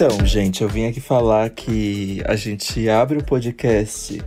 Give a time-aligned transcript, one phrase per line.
[0.00, 4.22] Então, gente, eu vim aqui falar que a gente abre o podcast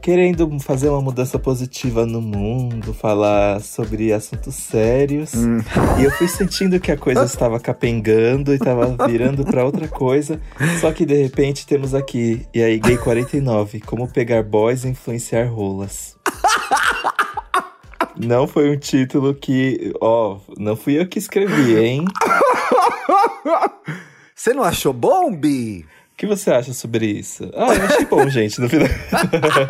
[0.00, 5.34] querendo fazer uma mudança positiva no mundo, falar sobre assuntos sérios.
[5.34, 5.58] Hum.
[6.00, 10.40] E eu fui sentindo que a coisa estava capengando e estava virando para outra coisa.
[10.80, 15.44] Só que de repente temos aqui, e aí, Gay 49, como pegar boys e influenciar
[15.44, 16.16] rolas.
[18.16, 22.06] Não foi um título que, ó, não fui eu que escrevi, hein?
[24.42, 25.86] Você não achou bom, Bi?
[26.14, 27.48] O que você acha sobre isso?
[27.54, 28.88] Ah, eu achei bom, gente, no final.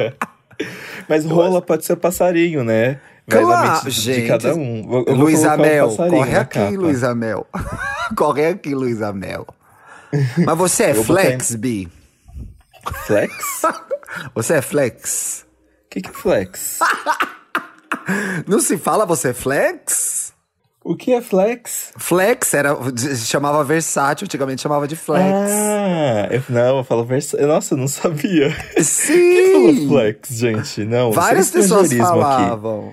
[1.07, 2.99] Mas rola pode ser passarinho, né?
[3.29, 4.29] Vai Claro, na mente de gente.
[4.29, 5.05] cada um.
[5.07, 6.77] Eu Luiz um Amel, passarinho corre aqui.
[6.79, 7.47] Luiz Amel.
[8.17, 9.47] corre aqui, Luiz Amel.
[10.39, 11.87] Mas você é flex, Bi?
[13.05, 13.63] Flex?
[14.35, 15.45] Você é flex?
[15.85, 16.79] O que, que é flex?
[18.47, 20.22] Não se fala você é flex?
[20.85, 21.93] O que é flex?
[21.97, 25.25] Flex era, se chamava versátil, antigamente chamava de flex.
[25.25, 27.37] Ah, eu, não, eu falo versa...
[27.47, 28.51] Nossa, eu não sabia.
[28.75, 29.53] Quem Sim!
[29.53, 30.85] falou flex, gente?
[30.85, 32.43] Não, Várias pessoas estrangeirismo aqui.
[32.43, 32.93] falavam.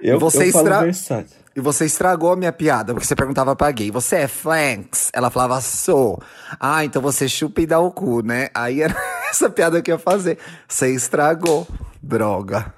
[0.00, 1.36] Eu, Você eu falo estra- versátil.
[1.54, 5.10] E você estragou a minha piada, porque você perguntava pra gay, você é flex?
[5.12, 6.20] Ela falava, sou.
[6.60, 8.48] Ah, então você chupa e dá o cu, né?
[8.54, 8.94] Aí era
[9.30, 10.36] essa piada que eu ia fazer.
[10.68, 11.66] Você estragou,
[12.02, 12.74] droga.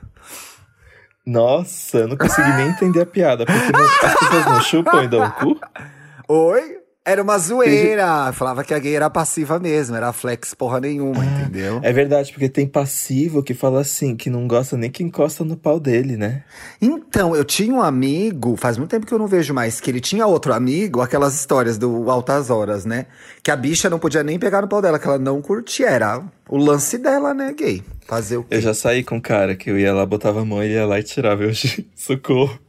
[1.30, 5.08] Nossa, eu não consegui nem entender a piada, porque não- as pessoas não chupam e
[5.08, 5.60] dão o cu?
[6.26, 6.78] Oi?
[7.08, 8.30] Era uma zoeira.
[8.34, 11.80] Falava que a gay era passiva mesmo, era flex porra nenhuma, entendeu?
[11.82, 15.56] É verdade, porque tem passivo que fala assim, que não gosta nem que encosta no
[15.56, 16.44] pau dele, né?
[16.82, 20.00] Então, eu tinha um amigo, faz muito tempo que eu não vejo mais, que ele
[20.00, 23.06] tinha outro amigo, aquelas histórias do Altas Horas, né?
[23.42, 25.88] Que a bicha não podia nem pegar no pau dela, que ela não curtia.
[25.88, 27.82] Era o lance dela, né, gay?
[28.06, 28.56] Fazer o quê?
[28.56, 30.84] Eu já saí com um cara que eu ia lá, botava a mão, ele ia
[30.84, 31.42] lá e tirava.
[31.42, 31.52] Eu,
[31.96, 32.60] socorro.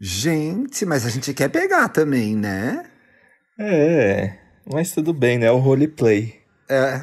[0.00, 2.84] Gente, mas a gente quer pegar também, né?
[3.58, 4.34] É,
[4.70, 5.46] mas tudo bem, né?
[5.46, 6.34] É o roleplay.
[6.68, 7.00] É.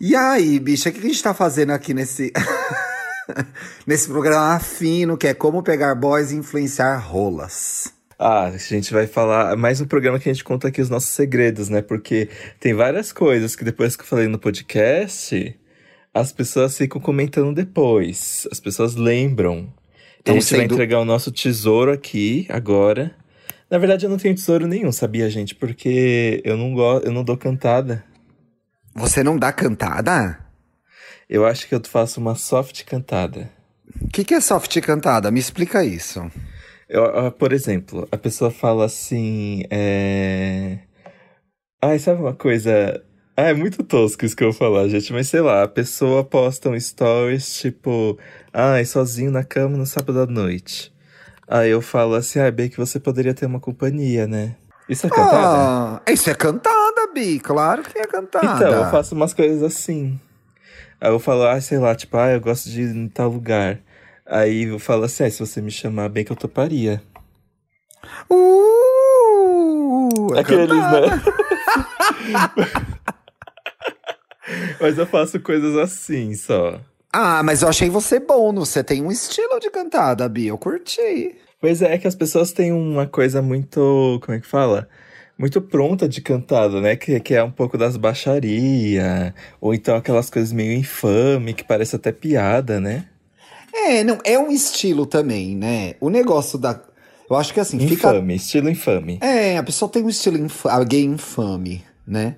[0.00, 2.32] e aí, bicha, o que a gente tá fazendo aqui nesse.
[3.86, 7.92] nesse programa fino, que é como pegar boys e influenciar rolas.
[8.18, 11.10] Ah, a gente vai falar mais um programa que a gente conta aqui os nossos
[11.10, 11.82] segredos, né?
[11.82, 12.28] Porque
[12.60, 15.58] tem várias coisas que depois que eu falei no podcast,
[16.12, 18.46] as pessoas ficam comentando depois.
[18.52, 19.72] As pessoas lembram.
[20.26, 23.14] E a Tão gente vai entregar o nosso tesouro aqui agora.
[23.70, 25.54] Na verdade, eu não tenho tesouro nenhum, sabia, gente?
[25.54, 28.04] Porque eu não gosto, eu não dou cantada.
[28.94, 30.38] Você não dá cantada?
[31.28, 33.50] Eu acho que eu faço uma soft cantada.
[34.00, 35.30] O que, que é soft cantada?
[35.30, 36.30] Me explica isso.
[36.88, 40.78] Eu, por exemplo, a pessoa fala assim, é...
[41.82, 43.02] Ai, sabe uma coisa...
[43.36, 46.22] Ah, é muito tosco isso que eu vou falar, gente, mas sei lá, a pessoa
[46.22, 48.18] posta um stories, tipo...
[48.56, 50.94] Ai, sozinho na cama no sábado à noite.
[51.48, 54.54] Aí eu falo assim, ah, bem que você poderia ter uma companhia, né?
[54.88, 55.40] Isso é cantada?
[55.42, 57.40] Ah, isso é cantada, Bi.
[57.40, 58.46] Claro que é cantada.
[58.46, 60.20] Então, eu faço umas coisas assim.
[61.00, 63.80] Aí eu falo, ah, sei lá, tipo, ah, eu gosto de ir em tal lugar.
[64.24, 67.02] Aí eu falo assim, ah, se você me chamar bem que eu toparia.
[68.30, 71.06] Uh, é Aqueles, cantada.
[71.08, 71.22] né?
[74.80, 76.80] Mas eu faço coisas assim só.
[77.16, 78.52] Ah, mas eu achei você bom.
[78.54, 80.48] Você tem um estilo de cantada, Bi.
[80.48, 81.36] Eu curti.
[81.60, 84.18] Pois é, é que as pessoas têm uma coisa muito.
[84.20, 84.88] Como é que fala?
[85.38, 86.96] Muito pronta de cantada, né?
[86.96, 89.32] Que, que é um pouco das baixaria.
[89.60, 93.04] Ou então aquelas coisas meio infame, que parece até piada, né?
[93.72, 95.94] É, não, é um estilo também, né?
[96.00, 96.82] O negócio da.
[97.30, 98.08] Eu acho que assim, fica.
[98.08, 99.18] Infame, estilo infame.
[99.22, 100.66] É, a pessoa tem um estilo inf...
[100.66, 102.34] a gay infame, né?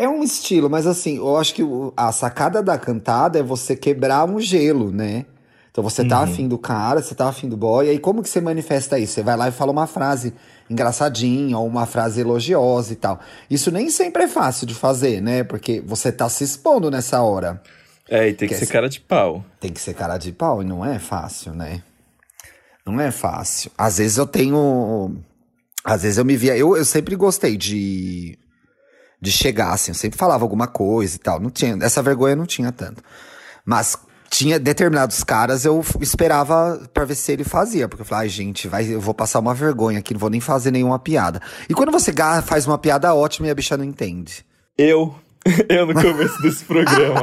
[0.00, 1.62] É um estilo, mas assim, eu acho que
[1.96, 5.26] a sacada da cantada é você quebrar um gelo, né?
[5.70, 8.28] Então você tá afim do cara, você tá afim do boy, e aí como que
[8.28, 9.12] você manifesta isso?
[9.12, 10.32] Você vai lá e fala uma frase
[10.70, 13.20] engraçadinha, ou uma frase elogiosa e tal.
[13.50, 15.44] Isso nem sempre é fácil de fazer, né?
[15.44, 17.62] Porque você tá se expondo nessa hora.
[18.08, 19.44] É, e tem que ser ser- cara de pau.
[19.60, 21.82] Tem que ser cara de pau e não é fácil, né?
[22.84, 23.70] Não é fácil.
[23.76, 25.14] Às vezes eu tenho.
[25.84, 26.56] Às vezes eu me via.
[26.56, 28.36] Eu, eu sempre gostei de.
[29.20, 29.90] De chegar, assim.
[29.90, 31.38] Eu sempre falava alguma coisa e tal.
[31.38, 31.76] Não tinha.
[31.82, 33.02] Essa vergonha não tinha tanto.
[33.64, 33.96] Mas
[34.30, 37.88] tinha determinados caras, eu esperava pra ver se ele fazia.
[37.88, 40.40] Porque eu falava, ai, gente, vai, eu vou passar uma vergonha aqui, não vou nem
[40.40, 41.42] fazer nenhuma piada.
[41.68, 42.12] E quando você
[42.44, 44.44] faz uma piada ótima e a bicha não entende.
[44.78, 45.14] Eu,
[45.68, 47.20] eu no começo desse programa.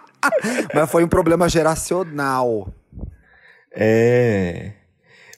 [0.74, 2.68] Mas foi um problema geracional.
[3.72, 4.72] É.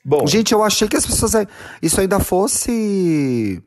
[0.04, 1.32] Bom, Gente, eu achei que as pessoas.
[1.80, 3.62] Isso ainda fosse.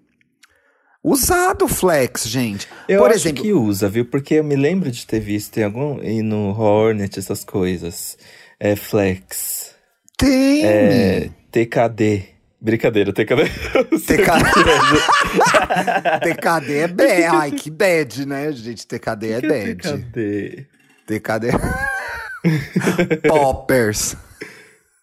[1.04, 2.68] Usado flex, gente.
[2.88, 3.42] eu Por acho exemplo.
[3.44, 4.06] que usa, viu?
[4.06, 6.04] Porque eu me lembro de ter visto em algum.
[6.04, 8.18] E no Hornet, essas coisas.
[8.60, 9.74] É Flex.
[10.18, 10.66] Tem.
[10.66, 12.30] É TKD.
[12.62, 13.44] Brincadeira, TKD.
[14.06, 14.44] TKD.
[16.22, 17.24] TKD é bad.
[17.32, 18.86] Ai, que bad, né, gente?
[18.86, 19.76] TKD é que bad.
[19.78, 20.68] TKD.
[21.08, 21.48] TKD.
[23.28, 24.18] Poppers.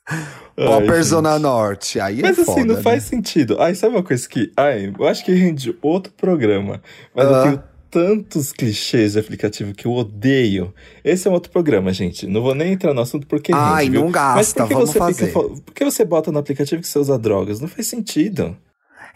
[0.57, 1.39] Poppers Ai, Zona.
[1.39, 2.01] Norte.
[2.01, 2.83] Aí Mas é assim, foda, não né?
[2.83, 3.57] faz sentido.
[3.61, 4.51] Ai, sabe uma coisa que.
[4.57, 6.81] Ai, eu acho que rende outro programa.
[7.15, 7.31] Mas Ah.
[7.31, 10.75] eu tenho tantos clichês de aplicativo que eu odeio.
[11.05, 12.27] Esse é um outro programa, gente.
[12.27, 14.91] Não vou nem entrar no assunto porque Ai, rende, não gasta, Mas por que vamos
[14.91, 15.27] você fazer.
[15.29, 15.41] fica.
[15.41, 17.61] Por que você bota no aplicativo que você usa drogas?
[17.61, 18.57] Não faz sentido.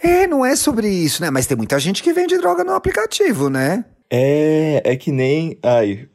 [0.02, 1.30] É, não é sobre isso, né?
[1.30, 3.84] Mas tem muita gente que vende droga no aplicativo, né?
[4.10, 5.58] É, é que nem.
[5.62, 6.06] Ai.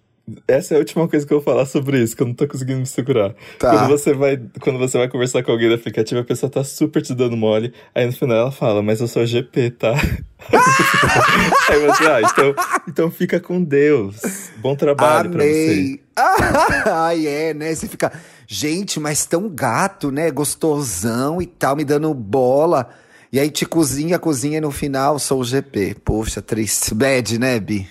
[0.47, 2.47] Essa é a última coisa que eu vou falar sobre isso, que eu não tô
[2.47, 3.35] conseguindo me segurar.
[3.59, 3.71] Tá.
[3.71, 7.01] Quando você vai, quando você vai conversar com alguém do aplicativo, a pessoa tá super
[7.01, 7.71] te dando mole.
[7.93, 9.93] Aí no final ela fala, mas eu sou GP, tá?
[11.69, 12.55] aí você, ah, então,
[12.87, 14.49] então fica com Deus.
[14.57, 15.99] Bom trabalho pra você.
[16.15, 16.85] Amei.
[16.91, 17.75] Ai, é, né?
[17.75, 18.11] Você fica,
[18.47, 20.31] gente, mas tão gato, né?
[20.31, 22.89] Gostosão e tal, me dando bola.
[23.31, 25.97] E aí te cozinha, cozinha e no final sou o GP.
[26.03, 26.95] Poxa, triste.
[26.95, 27.87] Bad, né, Bi?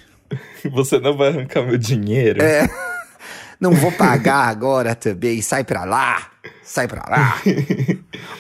[0.73, 2.43] Você não vai arrancar meu dinheiro.
[2.43, 2.69] É.
[3.61, 5.41] Não vou pagar agora também.
[5.41, 6.31] Sai pra lá.
[6.63, 7.37] Sai pra lá.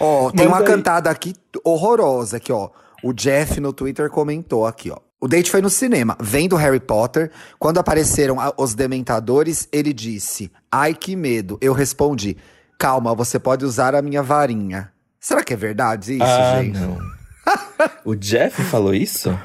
[0.00, 2.70] Ó, tem Mas uma aí- cantada aqui horrorosa aqui, ó.
[3.02, 4.96] O Jeff no Twitter comentou aqui, ó.
[5.20, 7.31] O date foi no cinema, vendo Harry Potter.
[7.58, 11.56] Quando apareceram os dementadores, ele disse: Ai, que medo.
[11.62, 12.37] Eu respondi:
[12.79, 14.93] Calma, você pode usar a minha varinha.
[15.19, 16.79] Será que é verdade isso, ah, gente?
[16.79, 16.99] não.
[18.05, 19.38] o Jeff falou isso?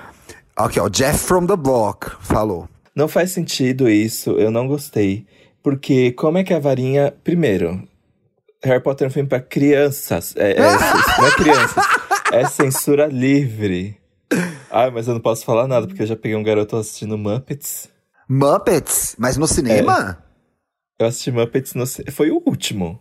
[0.59, 2.67] Aqui, ó, Jeff from the Block falou.
[2.95, 5.25] Não faz sentido isso, eu não gostei.
[5.63, 7.13] Porque como é que a varinha.
[7.23, 7.87] Primeiro,
[8.63, 10.35] Harry Potter é um filme pra crianças.
[10.35, 10.57] É, é,
[11.17, 11.83] não é crianças.
[12.33, 13.97] É censura livre.
[14.69, 17.89] Ai, mas eu não posso falar nada, porque eu já peguei um garoto assistindo Muppets.
[18.27, 19.15] Muppets?
[19.17, 20.23] Mas no cinema?
[20.99, 21.85] Eu assisti Muppets no.
[21.87, 22.99] ci- Foi o último.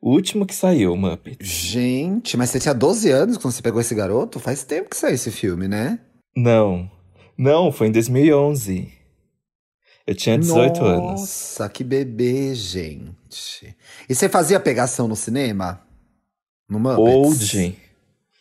[0.00, 1.46] O último que saiu, Muppets.
[1.46, 4.40] Gente, mas você tinha 12 anos quando você pegou esse garoto?
[4.40, 5.98] Faz tempo que saiu esse filme, né?
[6.36, 6.90] Não.
[7.36, 8.92] Não, foi em 2011.
[10.06, 11.20] Eu tinha 18 anos.
[11.20, 13.74] Nossa, que bebê, gente.
[14.08, 15.80] E você fazia pegação no cinema?
[16.68, 16.98] No Muppets?
[17.54, 17.78] Old.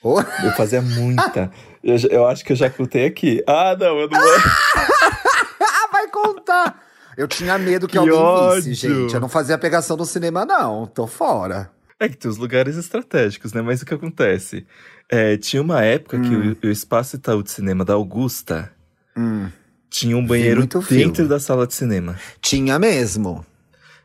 [0.04, 1.52] Oh, Eu fazia muita.
[1.84, 3.44] Eu, eu acho que eu já contei aqui.
[3.46, 4.32] Ah, não, eu não vou.
[5.92, 6.82] vai contar!
[7.18, 8.56] Eu tinha medo que, Que alguém ódio.
[8.64, 9.14] visse, gente.
[9.14, 10.86] Eu não fazia pegação no cinema, não.
[10.88, 11.70] Tô fora.
[12.00, 13.62] É que tem os lugares estratégicos, né?
[13.62, 14.66] Mas o que acontece?
[15.12, 16.56] É, tinha uma época que Hum.
[16.64, 18.72] o, o Espaço Itaú de Cinema da Augusta
[19.18, 19.50] Hum,
[19.90, 21.28] tinha um banheiro dentro filme.
[21.28, 22.16] da sala de cinema.
[22.42, 23.46] tinha mesmo.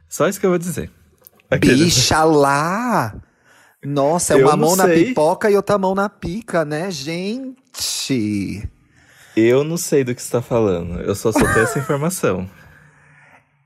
[0.09, 0.91] Só isso que eu vou dizer.
[1.51, 3.15] Aqueles- Bicha lá!
[3.85, 5.07] Nossa, é uma mão na sei.
[5.07, 8.69] pipoca e outra mão na pica, né, gente?
[9.37, 11.01] Eu não sei do que você tá falando.
[11.01, 12.49] Eu só soltei essa informação.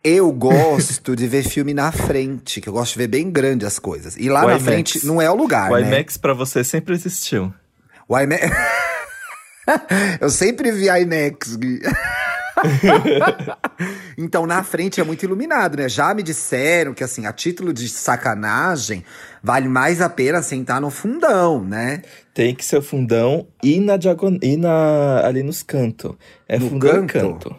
[0.05, 3.79] Eu gosto de ver filme na frente, que eu gosto de ver bem grande as
[3.79, 4.17] coisas.
[4.17, 4.65] E lá O na IMAX.
[4.65, 5.83] frente não é o lugar, o né?
[5.88, 7.53] IMAX pra você sempre existiu.
[8.09, 8.43] O IMAX.
[10.20, 11.56] eu sempre vi IMAX.
[11.56, 11.81] Gui.
[14.17, 15.88] então, na frente é muito iluminado, né?
[15.88, 19.05] Já me disseram que, assim, a título de sacanagem,
[19.43, 22.03] vale mais a pena sentar no fundão, né?
[22.35, 26.14] Tem que ser o fundão e na diagonal e na ali nos cantos.
[26.49, 27.49] É No fundão e canto?
[27.49, 27.56] canto.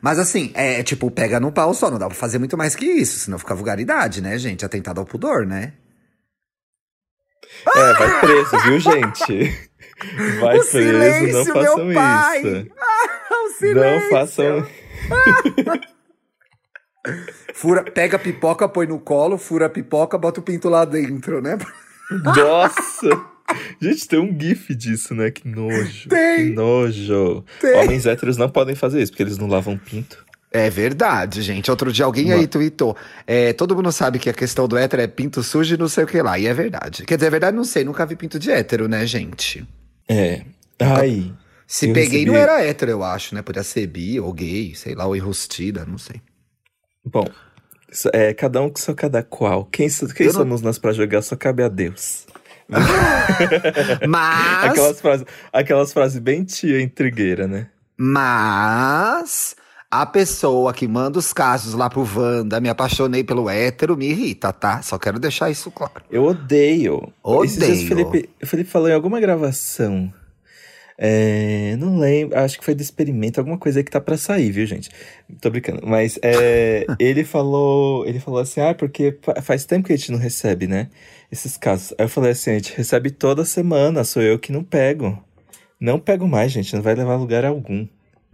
[0.00, 2.84] Mas assim, é tipo, pega no pau só, não dá pra fazer muito mais que
[2.84, 4.64] isso, senão fica vulgaridade, né, gente?
[4.64, 5.72] Atentado ao pudor, né?
[7.74, 9.70] É, vai preso, viu, gente?
[10.40, 12.38] Vai O preso, não silêncio, façam meu pai!
[12.40, 12.48] isso.
[12.48, 14.10] o Não silêncio!
[14.10, 14.66] façam.
[17.54, 21.40] Fura, pega a pipoca, põe no colo, fura a pipoca, bota o pinto lá dentro,
[21.40, 21.56] né?
[22.10, 23.08] Nossa!
[23.80, 25.30] Gente, tem um gif disso, né?
[25.30, 26.08] Que nojo.
[26.08, 26.48] Tem.
[26.48, 27.44] Que nojo.
[27.60, 27.74] Tem.
[27.74, 30.24] Homens héteros não podem fazer isso, porque eles não lavam pinto.
[30.50, 31.70] É verdade, gente.
[31.70, 32.96] Outro dia alguém Uma- aí tweetou.
[33.26, 36.04] É, todo mundo sabe que a questão do hétero é pinto sujo e não sei
[36.04, 36.38] o que lá.
[36.38, 37.04] E é verdade.
[37.04, 37.84] Quer dizer, é verdade, não sei.
[37.84, 39.66] Nunca vi pinto de hétero, né, gente?
[40.08, 40.42] É.
[40.80, 41.32] Ai.
[41.66, 43.42] Se Eu peguei, recebi- não era hétero, eu acho, né?
[43.42, 46.20] Podia ser bi ou gay, sei lá, ou enrustida, não sei.
[47.04, 47.26] Bom,
[48.12, 49.64] é cada um que só cada qual.
[49.66, 52.26] Quem, quem não- somos nós pra jogar só cabe a Deus.
[54.08, 54.70] Mas.
[54.70, 57.68] Aquelas frases, aquelas frases bem tia intrigueira, né?
[57.96, 59.56] Mas.
[59.96, 64.52] A pessoa que manda os casos lá pro Wanda, me apaixonei pelo hétero, me irrita,
[64.52, 64.82] tá?
[64.82, 66.02] Só quero deixar isso claro.
[66.10, 67.12] Eu odeio.
[67.22, 67.84] Odeio.
[67.84, 70.12] o Felipe, o Felipe falou em alguma gravação.
[70.98, 74.50] É, não lembro, acho que foi do experimento, alguma coisa aí que tá pra sair,
[74.50, 74.90] viu, gente?
[75.40, 75.86] Tô brincando.
[75.86, 80.10] Mas é, ele falou, ele falou assim: "Ah, porque fa- faz tempo que a gente
[80.10, 80.88] não recebe, né?
[81.30, 81.94] Esses casos".
[81.96, 85.16] Aí eu falei assim: "A gente recebe toda semana, sou eu que não pego.
[85.80, 87.86] Não pego mais, gente, não vai levar a lugar algum".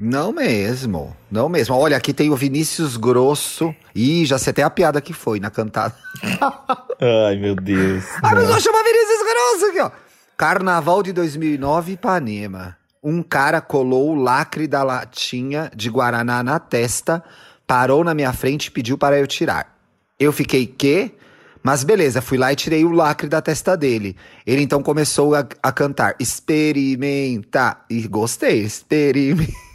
[0.03, 1.77] Não mesmo, não mesmo.
[1.77, 3.75] Olha, aqui tem o Vinícius Grosso.
[3.95, 5.95] Ih, já sei até a piada que foi na cantada.
[7.29, 8.03] Ai, meu Deus.
[8.23, 9.91] A pessoa chama Vinícius Grosso aqui, ó.
[10.39, 12.79] Carnaval de 2009, Ipanema.
[13.05, 17.23] Um cara colou o lacre da latinha de Guaraná na testa,
[17.67, 19.77] parou na minha frente e pediu para eu tirar.
[20.19, 21.13] Eu fiquei, quê?
[21.63, 24.17] Mas beleza, fui lá e tirei o lacre da testa dele.
[24.47, 27.77] Ele então começou a, a cantar, experimenta.
[27.91, 29.70] E gostei, experimenta.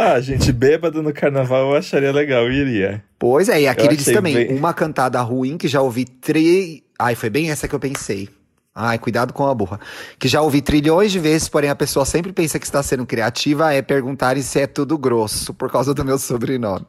[0.00, 3.02] Ah, gente, bêbado no carnaval eu acharia legal, iria.
[3.18, 6.04] Pois é, e aqui Eu ele disse também, bem- uma cantada ruim que já ouvi
[6.04, 6.82] três...
[6.96, 8.28] Ai, foi bem essa que eu pensei.
[8.72, 9.80] Ai, cuidado com a burra.
[10.16, 13.72] Que já ouvi trilhões de vezes, porém a pessoa sempre pensa que está sendo criativa,
[13.74, 16.86] é perguntar se é tudo grosso, por causa do meu sobrenome.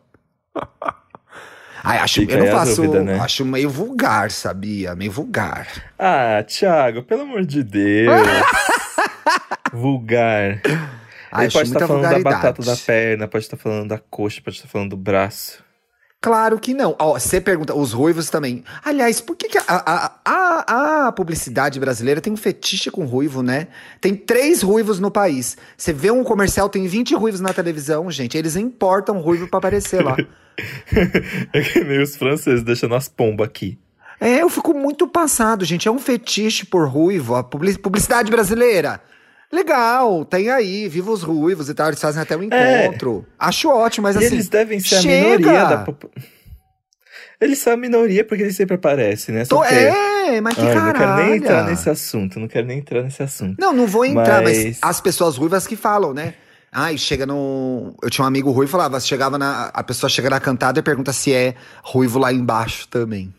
[1.84, 3.20] Ai, acho, Fica eu não faço, dúvida, né?
[3.20, 4.94] acho meio vulgar, sabia?
[4.96, 5.66] Meio vulgar.
[5.98, 8.14] Ah, Thiago, pelo amor de Deus.
[9.74, 10.62] Vulgar.
[11.32, 14.58] Ai, Ele pode estar falando da batata da perna, pode estar falando da coxa, pode
[14.58, 15.64] estar falando do braço.
[16.22, 16.96] Claro que não.
[17.00, 18.62] Ó, você pergunta, os ruivos também.
[18.84, 23.42] Aliás, por que, que a, a, a, a publicidade brasileira tem um fetiche com ruivo,
[23.42, 23.68] né?
[24.02, 25.56] Tem três ruivos no país.
[25.78, 28.38] Você vê um comercial, tem 20 ruivos na televisão, gente.
[28.38, 30.18] Eles importam ruivo pra aparecer lá.
[31.54, 33.80] É que nem os franceses deixando as pombas aqui.
[34.20, 35.88] é, eu fico muito passado, gente.
[35.88, 37.36] É um fetiche por ruivo.
[37.36, 39.00] A publi- publicidade brasileira.
[39.52, 41.88] Legal, tem aí, viva os ruivos e tal.
[41.88, 42.86] Eles fazem até um É.
[42.86, 43.26] encontro.
[43.38, 44.36] Acho ótimo, mas e assim.
[44.36, 45.36] eles devem ser chega!
[45.36, 46.30] a minoria da população.
[47.42, 49.46] Eles são a minoria porque eles sempre aparecem, né?
[49.46, 51.70] Tô- que- é, mas que Ai, não quero nem entrar caralho.
[51.70, 53.56] nesse assunto, não quero nem entrar nesse assunto.
[53.60, 56.34] Não, não vou entrar, mas, Mas- as pessoas ruivas que falam, né?
[56.72, 57.96] Ai, chega no.
[58.04, 59.72] Eu tinha um amigo ruivo e falava, chegava na.
[59.74, 63.34] A pessoa chega na cantada e pergunta se é ruivo lá embaixo também.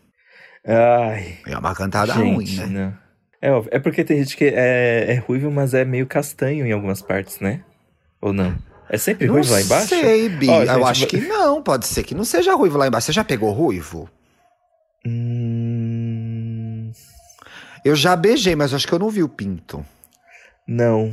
[0.67, 2.65] Ai, É uma cantada gente, ruim, né?
[2.67, 3.01] não.
[3.41, 3.69] É óbvio.
[3.73, 7.39] É porque tem gente que é, é ruivo, mas é meio castanho em algumas partes,
[7.39, 7.61] né?
[8.21, 8.55] Ou não?
[8.87, 9.87] É sempre Não ruivo lá embaixo?
[9.87, 10.49] sei, Bi.
[10.49, 11.63] Ó, eu acho que não.
[11.63, 13.07] Pode ser que não seja ruivo lá embaixo.
[13.07, 14.09] Você já pegou ruivo?
[15.05, 16.91] Hum,
[17.83, 19.83] Eu já beijei, mas acho que eu não vi o pinto.
[20.67, 21.11] não.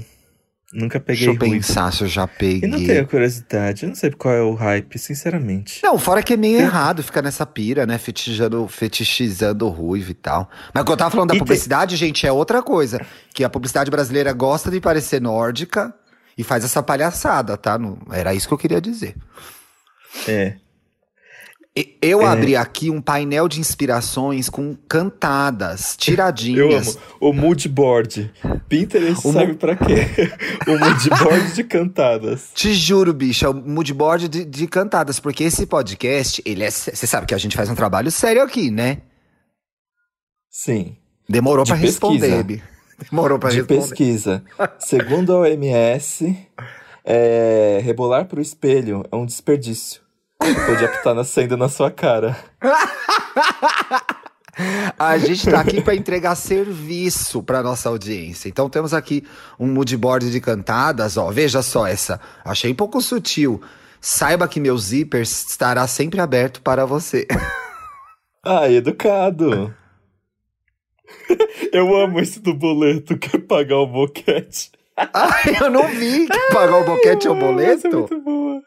[0.71, 1.67] Nunca peguei Deixa eu ruivo.
[1.67, 2.69] pensar se eu já peguei.
[2.69, 3.85] E não tenho curiosidade.
[3.85, 5.81] Eu não sei qual é o hype, sinceramente.
[5.83, 7.97] Não, fora que é meio errado ficar nessa pira, né?
[7.97, 10.51] Fetichizando, fetichizando o ruivo e tal.
[10.75, 13.01] Mas quando eu tava falando da E tem- publicidade, gente, é outra coisa.
[13.33, 15.95] Que a publicidade brasileira gosta de parecer nórdica
[16.37, 17.79] e faz essa palhaçada, tá?
[17.79, 19.17] Não- era isso que eu queria dizer.
[20.27, 20.57] É.
[22.01, 22.27] Eu É.
[22.27, 26.97] abri aqui um painel de inspirações com cantadas, Eu tiradinhas.
[26.97, 27.05] amo.
[27.21, 28.33] O mood board.
[28.69, 30.07] Pinterest O sabe mo- pra quê?
[30.67, 32.51] o mood board de cantadas.
[32.55, 36.71] Te juro, bicho, é o moodboard de, de cantadas, porque esse podcast, ele é.
[36.71, 38.99] Você sabe que a gente faz um trabalho sério aqui, né?
[40.51, 40.97] Sim.
[41.29, 42.43] Demorou De pra responder, pesquisa.
[42.43, 42.63] Bi.
[43.11, 43.81] Demorou pra de responder.
[43.81, 44.43] pesquisa.
[44.81, 46.37] Segundo a OMS,
[47.05, 50.01] é, rebolar pro espelho é um desperdício.
[50.39, 52.37] Pode estar nascendo na sua cara.
[54.99, 58.49] A gente tá aqui para entregar serviço para nossa audiência.
[58.49, 59.25] Então temos aqui
[59.59, 61.31] um moodboard de cantadas, ó.
[61.31, 62.21] Veja só essa.
[62.45, 63.61] Achei um pouco sutil.
[64.01, 67.27] Saiba que meu zíper estará sempre aberto para você.
[68.51, 69.75] Ah, educado.
[71.73, 74.71] Eu amo esse do boleto, que é pagar o boquete.
[74.97, 77.99] Ai, eu não vi que pagar o boquete é o Essa é boleto.
[77.99, 78.63] muito boa.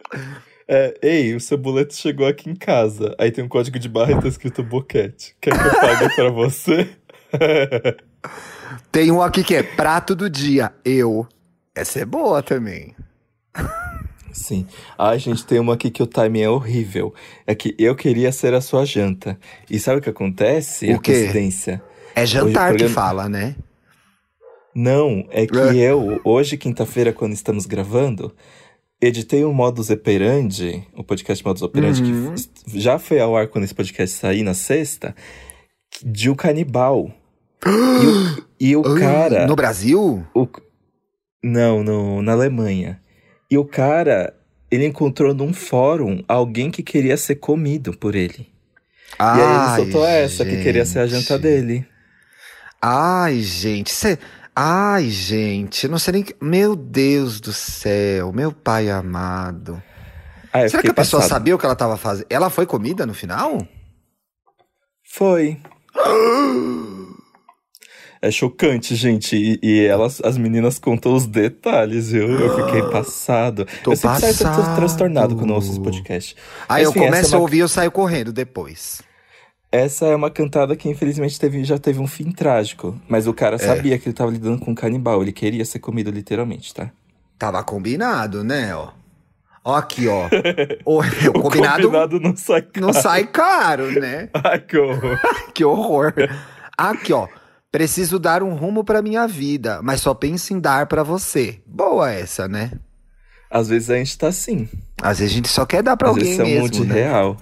[0.73, 3.13] É, ei, o seu boleto chegou aqui em casa.
[3.19, 5.35] Aí tem um código de barra e tá escrito boquete.
[5.41, 6.89] Quer que eu pague pra você?
[8.89, 10.71] Tem um aqui que é prato do dia.
[10.85, 11.27] Eu.
[11.75, 12.95] Essa é boa também.
[14.31, 14.65] Sim.
[14.97, 17.13] Ai, gente, tem uma aqui que o timing é horrível.
[17.45, 19.37] É que eu queria ser a sua janta.
[19.69, 20.89] E sabe o que acontece?
[20.91, 21.11] O a quê?
[21.13, 21.81] coincidência.
[22.15, 23.55] É jantar o que programa- fala, né?
[24.73, 28.33] Não, é que eu, hoje, quinta-feira, quando estamos gravando,
[29.01, 32.35] editei o Modus Operandi, o podcast Modus Operandi, Uhum.
[32.35, 35.15] que já foi ao ar quando esse podcast sair na sexta,
[36.03, 37.11] de um canibal.
[37.65, 39.47] e o, e o cara.
[39.47, 40.25] No Brasil?
[40.35, 40.47] o-
[41.43, 43.01] não, no, na Alemanha.
[43.49, 44.33] E o cara,
[44.69, 48.47] ele encontrou num fórum alguém que queria ser comido por ele.
[49.19, 51.41] e aí ele soltou essa, que queria ser a janta gente.
[51.41, 51.85] dele.
[52.81, 54.17] Ai, gente, cê...
[54.63, 56.23] Ai, gente, não sei nem.
[56.23, 59.81] que- Meu Deus do céu, meu pai amado.
[60.53, 61.37] Ah, Será que a pessoa passado.
[61.39, 62.27] sabia o que ela tava fazendo?
[62.29, 63.65] Ela foi comida no final?
[65.03, 65.59] Foi.
[68.21, 69.35] É chocante, gente.
[69.35, 72.29] E, e elas, as meninas contam os detalhes, viu?
[72.29, 73.65] Eu fiquei passado.
[73.83, 74.75] Tô eu sempre saio tran- passado.
[74.75, 76.35] transtornado quando eu ouço esse podcast.
[76.69, 79.01] Aí eu Enfim, começo é a uma- ouvir e eu saio correndo depois.
[79.71, 82.99] Essa é uma cantada que infelizmente teve, já teve um fim trágico.
[83.07, 83.33] Mas o É.
[83.33, 85.21] cara sabia que ele tava lidando com um canibal.
[85.21, 86.91] Ele queria ser comido literalmente, tá?
[87.39, 88.89] Tava combinado, né, ó.
[89.63, 90.27] Ó aqui, ó.
[90.85, 92.85] O, o combinado, Combinado não sai caro.
[92.85, 94.29] não sai caro, né?
[94.43, 95.19] Ai, que horror.
[95.53, 96.13] que horror.
[96.77, 97.27] Aqui, ó.
[97.71, 101.61] Preciso dar um rumo pra minha vida, mas só penso em dar pra você.
[101.65, 102.71] Boa essa, né?
[103.49, 104.67] Às vezes a gente tá assim.
[105.01, 106.83] Às vezes a gente só quer dar pra Às alguém vezes é um mesmo, monte
[106.83, 106.93] né?
[106.95, 107.37] real.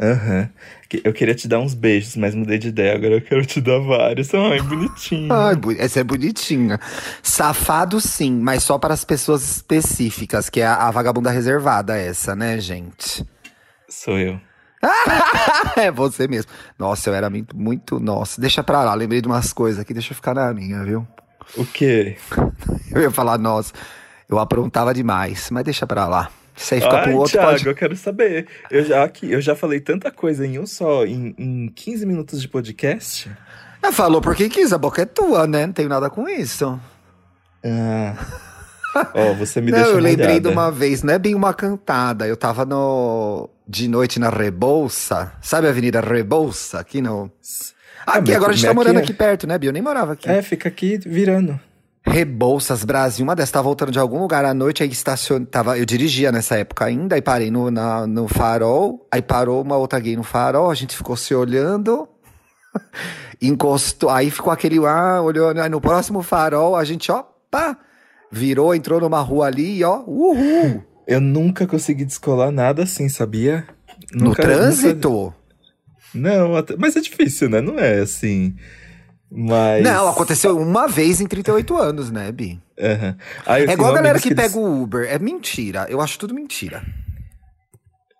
[0.00, 0.48] Aham.
[0.81, 2.94] Que- Eu queria te dar uns beijos, mas mudei de ideia.
[2.94, 4.32] Agora eu quero te dar vários.
[4.34, 5.32] Ai, bonitinho.
[5.32, 6.78] Ai, essa é bonitinha.
[7.22, 12.34] Safado sim, mas só para as pessoas específicas, que é a, a vagabunda reservada essa,
[12.34, 13.24] né, gente?
[13.88, 14.40] Sou eu.
[15.76, 16.50] é você mesmo.
[16.78, 18.00] Nossa, eu era muito, muito.
[18.00, 18.94] Nossa, deixa pra lá.
[18.94, 21.06] Lembrei de umas coisas aqui, deixa eu ficar na minha, viu?
[21.56, 22.16] O quê?
[22.90, 23.72] Eu ia falar, nossa,
[24.28, 26.30] eu aprontava demais, mas deixa pra lá.
[26.54, 27.66] Isso aí fica Ai, pro outro Thiago, pode...
[27.66, 28.46] eu quero saber.
[28.70, 32.40] Eu já, aqui, eu já falei tanta coisa em um só, em, em 15 minutos
[32.40, 33.30] de podcast.
[33.82, 35.66] Ah, falou porque quis, a boca é tua, né?
[35.66, 36.78] Não tenho nada com isso.
[37.64, 38.14] Ah.
[39.14, 40.48] Ó, você me não, deixa eu lembrei molhada.
[40.50, 42.26] de uma vez, não é bem uma cantada.
[42.26, 45.32] Eu tava no de noite na Rebouça.
[45.40, 46.78] Sabe a Avenida Rebouça?
[46.78, 47.30] Aqui no.
[48.06, 49.68] Ah, Aqui, mas- agora a gente tá morando aqui é- aqui perto, né, Bio?
[49.68, 50.28] Eu nem morava aqui.
[50.28, 51.58] É, fica aqui virando.
[52.04, 55.44] Rebouças Brasil, uma dessas, tava voltando de algum lugar à noite, aí estacion...
[55.44, 59.76] tava, eu dirigia nessa época ainda, aí parei no, na- no farol, aí parou uma
[59.76, 62.08] outra gay no farol, a gente ficou se olhando,
[63.40, 67.78] encostou, aí ficou aquele, ah, olhando, aí no próximo farol, a gente, ó, pá,
[68.30, 73.64] virou, entrou numa rua ali, ó, uhul, Eu nunca consegui descolar nada assim, sabia?
[74.12, 75.08] no Nunca- trânsito.
[75.10, 75.36] nunca-
[76.14, 77.60] Não, até- mas é difícil, né?
[77.60, 78.54] Não é assim.
[79.34, 79.82] Mas.
[79.82, 82.60] Não, aconteceu uma vez em 38 anos, né, Bi?
[83.46, 86.18] Ah, eu É igual a galera que eles- pega o Uber, é mentira, eu acho
[86.18, 86.82] tudo mentira.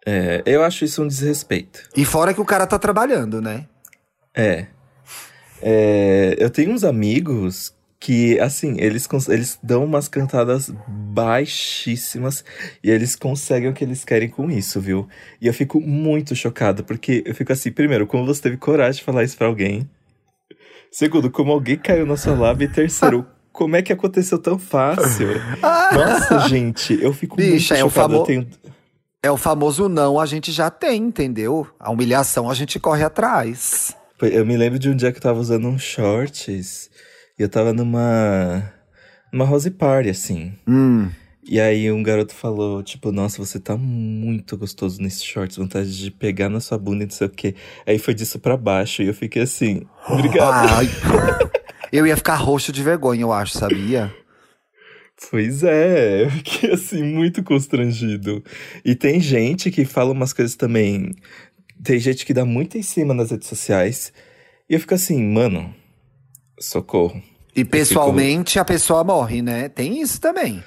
[0.07, 1.83] É, eu acho isso um desrespeito.
[1.97, 3.67] E fora que o cara tá trabalhando, né?
[4.35, 4.67] É.
[5.61, 12.45] É, eu tenho uns amigos que, assim, eles, eles dão umas cantadas baixíssimas
[12.83, 15.09] e eles conseguem o que eles querem com isso, viu?
[15.41, 19.05] E eu fico muito chocado, porque eu fico assim, primeiro, como você teve coragem de
[19.05, 19.89] falar isso pra alguém?
[20.93, 22.67] Segundo, como alguém caiu na sua lábia?
[22.67, 25.29] E terceiro, como é que aconteceu tão fácil?
[25.93, 28.15] Nossa, gente, eu fico Bicha, muito é o chocado.
[28.15, 28.47] Eu famo- tenho...
[29.25, 31.67] É o famoso não, a gente já tem, entendeu?
[31.79, 33.97] A humilhação a gente corre atrás.
[34.21, 36.91] Eu me lembro de um dia que eu tava usando uns shorts
[37.39, 38.63] e eu tava numa.
[39.33, 40.53] numa house party, assim.
[40.67, 41.09] Hum.
[41.45, 46.11] E aí um garoto falou, tipo, nossa, você tá muito gostoso nesses shorts, vontade de
[46.11, 47.57] pegar na sua bunda e não sei o quê.
[47.85, 50.69] Aí foi disso pra baixo e eu fiquei assim, obrigado.
[50.71, 50.87] Ai.
[51.93, 54.11] Eu ia ficar roxo de vergonha, eu acho, sabia?
[55.31, 58.43] Pois é, eu fiquei assim, muito constrangido.
[58.83, 61.15] E tem gente que fala umas coisas também.
[61.85, 64.11] Tem gente que dá muito em cima nas redes sociais.
[64.71, 65.75] E eu fico assim, mano,
[66.59, 67.23] socorro.
[67.55, 69.69] E pessoalmente a pessoa morre, né?
[69.69, 70.65] Tem isso também.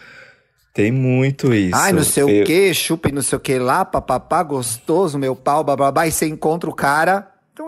[0.75, 1.73] Tem muito isso.
[1.73, 5.17] Ai, não sei Eu- o que, chupa e não sei o que lá, papapá, gostoso,
[5.17, 6.05] meu pau, bababá.
[6.05, 7.31] E você encontra o cara.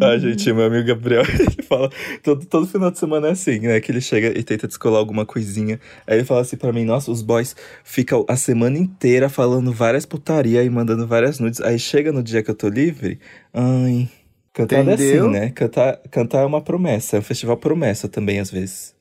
[0.00, 1.90] Ah, gente, meu amigo Gabriel, ele fala.
[2.22, 3.80] Todo, todo final de semana é assim, né?
[3.80, 5.78] Que ele chega e tenta descolar alguma coisinha.
[6.06, 10.06] Aí ele fala assim pra mim: Nossa, os boys ficam a semana inteira falando várias
[10.06, 11.60] putaria e mandando várias nudes.
[11.60, 13.18] Aí chega no dia que eu tô livre.
[13.52, 14.08] Ai.
[14.52, 15.50] Cantar é assim, né?
[15.50, 17.16] Cantar, cantar é uma promessa.
[17.16, 18.94] É um festival promessa também, às vezes.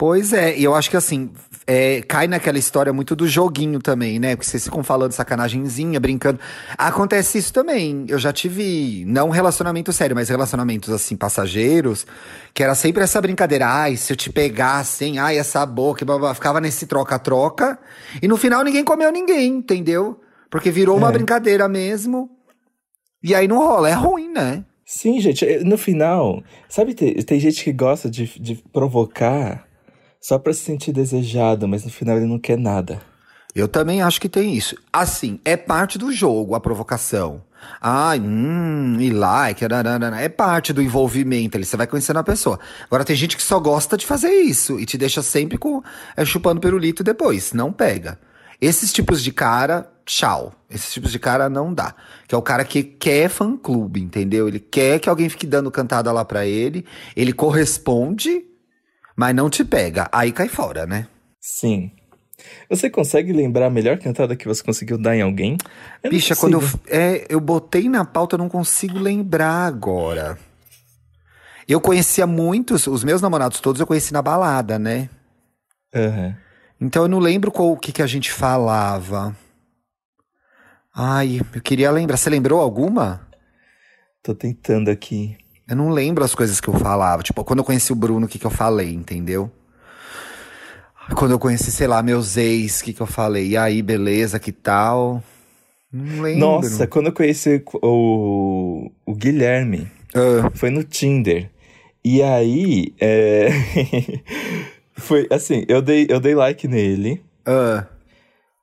[0.00, 1.30] Pois é, e eu acho que assim,
[1.66, 4.34] é, cai naquela história muito do joguinho também, né?
[4.34, 6.40] Porque vocês ficam falando sacanagemzinha, brincando.
[6.78, 8.06] Acontece isso também.
[8.08, 12.06] Eu já tive, não relacionamento sério, mas relacionamentos assim, passageiros,
[12.54, 13.66] que era sempre essa brincadeira.
[13.66, 17.78] Ai, se eu te pegar assim, ai, essa boca, e blá, blá, ficava nesse troca-troca.
[18.22, 20.18] E no final ninguém comeu ninguém, entendeu?
[20.50, 21.12] Porque virou uma É.
[21.12, 22.30] brincadeira mesmo.
[23.22, 24.64] E aí não rola, é ruim, né?
[24.82, 29.68] Sim, gente, eh, no final, sabe, tem, tem gente que gosta de, de provocar
[30.20, 33.00] só pra se sentir desejado, mas no final ele não quer nada.
[33.54, 34.76] Eu também acho que tem isso.
[34.92, 37.42] Assim, é parte do jogo, a provocação.
[37.80, 42.58] Ai, hum, e like, é parte do envolvimento ali, você vai conhecendo a pessoa.
[42.84, 45.82] Agora tem gente que só gosta de fazer isso e te deixa sempre com
[46.16, 48.18] é, chupando pirulito depois, não pega.
[48.60, 50.52] Esses tipos de cara, tchau.
[50.70, 51.94] Esses tipos de cara não dá.
[52.28, 54.48] Que é o cara que quer fã-clube, entendeu?
[54.48, 56.84] Ele quer que alguém fique dando cantada lá pra ele,
[57.16, 58.44] ele corresponde,
[59.16, 60.08] mas não te pega.
[60.12, 61.06] Aí cai fora, né?
[61.40, 61.90] Sim.
[62.68, 65.56] Você consegue lembrar a melhor cantada que você conseguiu dar em alguém?
[66.02, 70.38] Eu Bicha, quando eu, é, eu botei na pauta, eu não consigo lembrar agora.
[71.68, 75.08] Eu conhecia muitos, os meus namorados todos eu conheci na balada, né?
[75.94, 76.36] Aham.
[76.80, 79.36] Então eu não lembro qual o que, que a gente falava.
[80.94, 82.16] Ai, eu queria lembrar.
[82.16, 83.28] Você lembrou alguma?
[84.22, 85.36] Tô tentando aqui.
[85.70, 87.22] Eu não lembro as coisas que eu falava.
[87.22, 89.48] Tipo, quando eu conheci o Bruno, o que, que eu falei, entendeu?
[91.14, 93.50] Quando eu conheci, sei lá, meus ex, o que, que eu falei?
[93.50, 95.22] E aí, beleza, que tal?
[95.92, 96.40] Não lembro.
[96.40, 101.48] Nossa, quando eu conheci o, o Guilherme, Ah, foi no Tinder.
[102.04, 103.50] E aí, é...
[104.94, 107.22] foi assim, eu dei, eu dei like nele.
[107.46, 107.86] ah.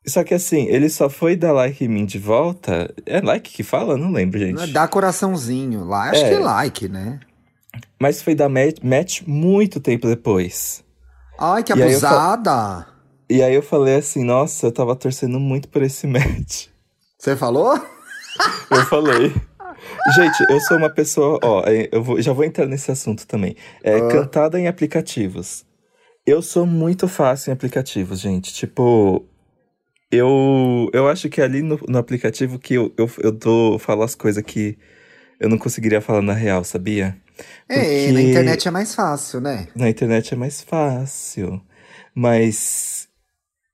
[0.07, 2.93] Só que assim, ele só foi dar like em mim de volta.
[3.05, 3.97] É like que fala?
[3.97, 4.71] Não lembro, gente.
[4.71, 6.29] Dar coraçãozinho lá, acho É.
[6.29, 7.19] que é like, né?
[7.99, 10.83] Mas foi dar match, muito tempo depois.
[11.39, 12.87] Ai, que E aí abusada!
[13.29, 16.67] E aí eu falei assim, nossa, eu tava torcendo muito por esse match.
[17.19, 17.77] Você falou?
[18.71, 19.33] Eu falei.
[20.15, 23.55] Gente, eu sou uma pessoa, ó, é, eu vou- já vou entrar nesse assunto também.
[23.83, 24.07] É, Ah.
[24.09, 25.65] Cantada em aplicativos.
[26.25, 28.53] Eu sou muito fácil em aplicativos, gente.
[28.53, 29.25] Tipo,
[30.11, 34.15] eu, eu acho que ali no, no aplicativo que eu, eu, eu dou, falo as
[34.15, 34.77] coisas que
[35.39, 37.17] eu não conseguiria falar na real, sabia?
[37.69, 39.67] É, Porque- na internet é mais fácil, né?
[39.75, 41.61] Na internet é mais fácil.
[42.15, 43.07] Mas,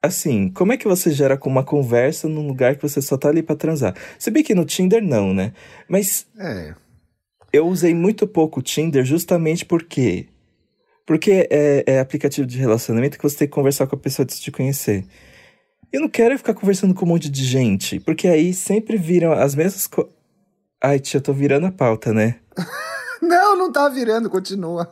[0.02, 3.30] assim, como é que você gera com uma conversa num lugar que você só tá
[3.30, 3.96] ali pra transar?
[4.20, 5.54] Se bem que no Tinder não, né?
[5.88, 6.74] Mas É.
[7.54, 10.28] eu usei muito pouco o Tinder justamente porque.
[11.06, 14.42] Porque é, é aplicativo de relacionamento que você tem que conversar com a pessoa antes
[14.42, 15.06] de conhecer.
[15.94, 19.54] Eu não quero ficar conversando com um monte de gente, porque aí sempre viram as
[19.54, 20.12] mesmas coisas.
[20.84, 22.38] Ai, tia, eu tô virando a pauta, né?
[23.22, 24.92] Não, não tá virando, continua.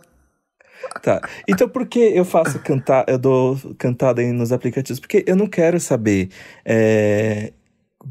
[1.04, 1.22] Tá.
[1.46, 5.02] Então por que eu faço cantar, eu dou cantada aí nos aplicativos?
[5.02, 6.30] Porque eu não quero saber
[6.64, 7.52] é,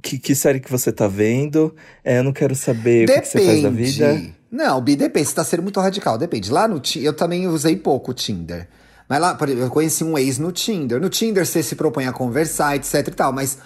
[0.02, 1.74] que, que série que você tá vendo,
[2.04, 4.22] é, eu não quero saber o que, você faz da vida.
[4.50, 5.28] Não, Bi, depende.
[5.28, 6.52] Você tá sendo muito radical, depende.
[6.52, 8.68] Lá no Tinder, eu também usei pouco o Tinder.
[9.10, 11.00] Mas lá, exemplo, eu conheci um ex no Tinder.
[11.00, 13.32] No Tinder você se propõe a conversar, etc e tal.
[13.32, 13.58] Mas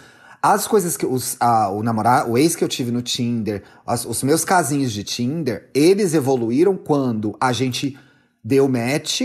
[0.43, 1.37] as coisas que os,
[1.71, 5.69] o namorado, o ex que eu tive no Tinder, as- os meus casinhos de Tinder,
[5.75, 7.95] eles evoluíram quando a gente
[8.43, 9.21] deu match,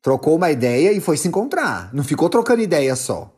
[0.00, 1.90] trocou uma ideia e foi se encontrar.
[1.92, 3.30] Não ficou trocando ideia só.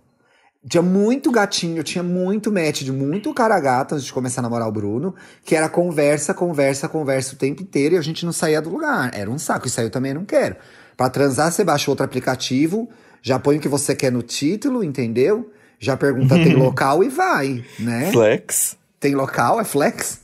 [0.68, 4.68] Tinha muito gatinho, tinha muito match de muito cara gato antes de começar a namorar
[4.68, 8.62] o Bruno, que era conversa, conversa, conversa o tempo inteiro e a gente não saía
[8.62, 9.10] do lugar.
[9.12, 9.66] Era um saco.
[9.66, 10.56] Isso aí eu também não quero.
[10.96, 12.88] Pra transar, você baixa outro aplicativo,
[13.22, 15.50] já põe o que você quer no título, entendeu?
[15.78, 18.10] Já pergunta tem local e vai, né?
[18.12, 18.76] Flex.
[19.00, 20.20] Tem local, é flex?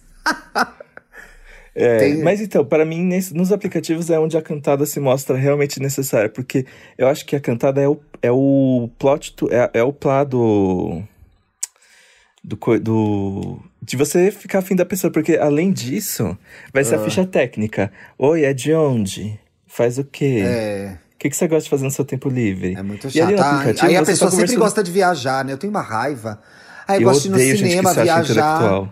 [1.75, 5.37] É, Tem- Mas então, para mim, nesse- nos aplicativos é onde a cantada se mostra
[5.37, 6.67] realmente necessária, porque
[6.99, 10.25] eu acho que a cantada é o, é o plot, to- é, é o plá
[10.25, 11.01] do,
[12.43, 13.61] do, do.
[13.83, 16.37] De você ficar afim da pessoa, porque além disso,
[16.73, 16.85] vai Ah.
[16.85, 17.93] ser a ficha técnica.
[18.19, 19.39] Oi, é de onde?
[19.73, 20.43] Faz o quê?
[20.45, 22.75] É, O que, que você gosta de fazer no seu tempo livre?
[22.75, 23.31] é muito E chato.
[23.31, 25.53] no Ah, aplicativo, aí a tá pessoa sempre conversando- gosta de viajar, né?
[25.53, 26.41] Eu tenho uma raiva.
[26.89, 28.89] Aí Eu gosta de ir no cinema, viajar.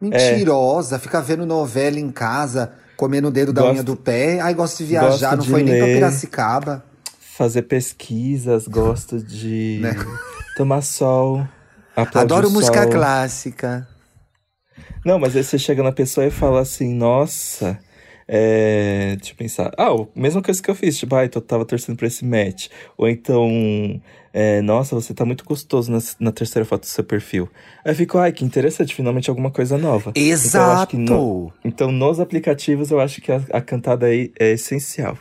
[0.00, 4.40] Mentirosa, fica vendo novela em casa, comendo o dedo da Gosto- unha do pé.
[4.40, 5.86] Aí gosta de viajar, gosto não de foi nem pra.
[5.86, 6.84] Piracicaba.
[7.36, 9.94] Fazer pesquisas, gosto de Né?
[10.56, 11.46] tomar sol.
[12.14, 12.92] Adoro música sol.
[12.92, 13.88] clássica.
[15.04, 17.78] Não, mas aí você chega na pessoa e fala assim, nossa,
[18.28, 19.16] é...
[19.16, 19.72] deixa eu pensar.
[19.78, 22.68] Ah, a mesma coisa que eu fiz, tipo, ai, eu tava torcendo pra esse match.
[22.96, 24.00] Ou então,
[24.32, 27.48] é, nossa, você tá muito gostoso na, na terceira foto do seu perfil.
[27.84, 30.10] Aí fico, ai, que interessante, finalmente alguma coisa nova.
[30.14, 30.90] Então, Exato.
[30.90, 35.16] que no- então, nos aplicativos, eu acho que a, a cantada aí é essencial.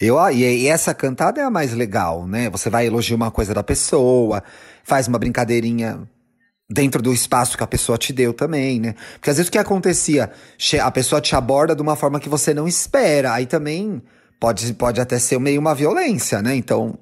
[0.00, 2.48] Eu, ah, e, e essa cantada é a mais legal, né?
[2.50, 4.42] Você vai elogiar uma coisa da pessoa,
[4.84, 6.08] faz uma brincadeirinha
[6.68, 8.94] dentro do espaço que a pessoa te deu também, né?
[9.14, 10.30] Porque às vezes o que acontecia?
[10.82, 13.32] A pessoa te aborda de uma forma que você não espera.
[13.32, 14.02] Aí também
[14.40, 16.56] pode, pode até ser meio uma violência, né?
[16.56, 16.98] Então,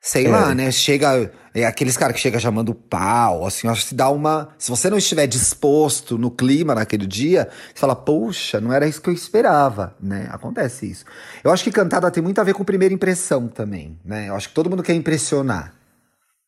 [0.00, 0.28] sei É.
[0.28, 0.70] lá, né?
[0.70, 1.32] Chega.
[1.56, 4.48] É aqueles caras que chegam chamando pau, assim, acho que se dá uma.
[4.58, 9.00] Se você não estiver disposto no clima naquele dia, você fala, poxa, não era isso
[9.00, 10.28] que eu esperava, né?
[10.32, 11.04] Acontece isso.
[11.44, 14.28] Eu acho que cantada tem muito a ver com primeira impressão também, né?
[14.28, 15.74] Eu acho que todo mundo quer impressionar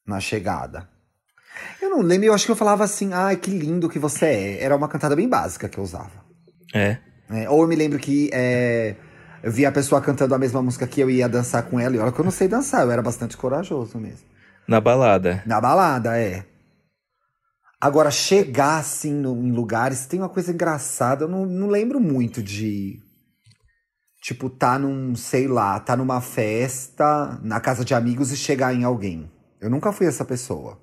[0.05, 0.89] na chegada.
[1.97, 4.63] Eu não lembro, eu acho que eu falava assim, ai, que lindo que você é.
[4.63, 6.25] Era uma cantada bem básica que eu usava.
[6.75, 6.99] É.
[7.29, 7.49] né?
[7.49, 8.95] Ou eu me lembro que é,
[9.43, 11.99] eu via a pessoa cantando a mesma música que eu ia dançar com ela, e
[11.99, 14.27] olha que eu não sei dançar, eu era bastante corajoso mesmo.
[14.69, 15.43] Na balada.
[15.47, 16.45] Na balada, é.
[17.81, 22.43] Agora, chegar assim no- em lugares, tem uma coisa engraçada, eu não, não lembro muito
[22.43, 23.01] de.
[24.23, 28.83] Tipo, tá num, sei lá, tá numa festa, na casa de amigos e chegar em
[28.83, 29.31] alguém.
[29.61, 30.79] Eu nunca fui essa pessoa.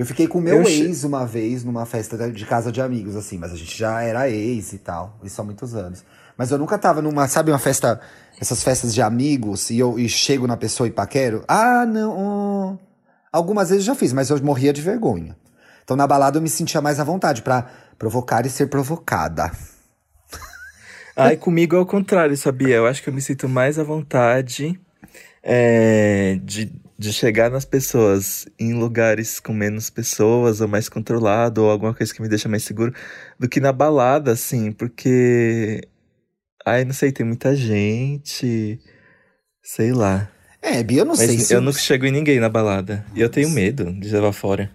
[0.00, 2.80] Eu fiquei com o meu Eu che- ex uma vez numa festa de- casa de
[2.80, 6.02] amigos, assim, mas a gente já era ex e tal, isso há muitos anos.
[6.38, 8.00] Mas eu nunca tava numa, sabe, uma festa,
[8.40, 11.44] essas festas de amigos, e eu e chego na pessoa e paquero.
[11.46, 12.16] Ah, não.
[12.16, 12.78] oh.
[13.30, 15.36] Algumas vezes já fiz, mas eu morria de vergonha.
[15.84, 17.66] Então na balada eu me sentia mais à vontade pra
[17.98, 19.52] provocar e ser provocada.
[21.14, 22.76] Ai, comigo é o contrário, sabia?
[22.76, 24.80] Eu acho que eu me sinto mais à vontade
[25.42, 31.70] é, de, de chegar nas pessoas em lugares com menos pessoas, ou mais controlado, ou
[31.70, 32.92] alguma coisa que me deixa mais seguro,
[33.38, 35.80] do que na balada, assim, porque.
[36.64, 38.78] Ai, não sei, tem muita gente.
[39.62, 40.30] Sei lá.
[40.60, 41.54] É, Bia, eu não Mas sei se.
[41.54, 43.02] eu nunca chego em ninguém na balada.
[43.14, 44.70] E eu tenho medo de levar fora.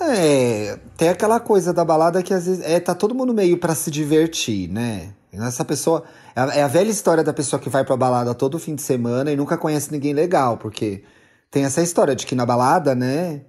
[0.00, 3.74] É, tem aquela coisa da balada que às vezes é, tá todo mundo meio pra
[3.74, 5.12] se divertir, né?
[5.32, 6.04] Essa pessoa.
[6.34, 8.82] É a, é a velha história da pessoa que vai pra balada todo fim de
[8.82, 11.04] semana e nunca conhece ninguém legal, porque
[11.50, 13.42] tem essa história de que na balada, né?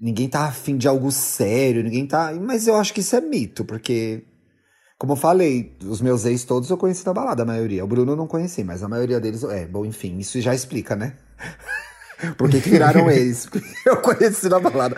[0.00, 2.32] Ninguém tá afim de algo sério, ninguém tá.
[2.40, 4.24] Mas eu acho que isso é mito, porque.
[4.96, 7.84] Como eu falei, os meus ex todos eu conheci na balada, a maioria.
[7.84, 9.44] O Bruno eu não conheci, mas a maioria deles.
[9.44, 11.14] É, bom, enfim, isso já explica, né?
[12.36, 13.46] Por que, que viraram ex?
[13.46, 14.96] Porque eu conheci na balada.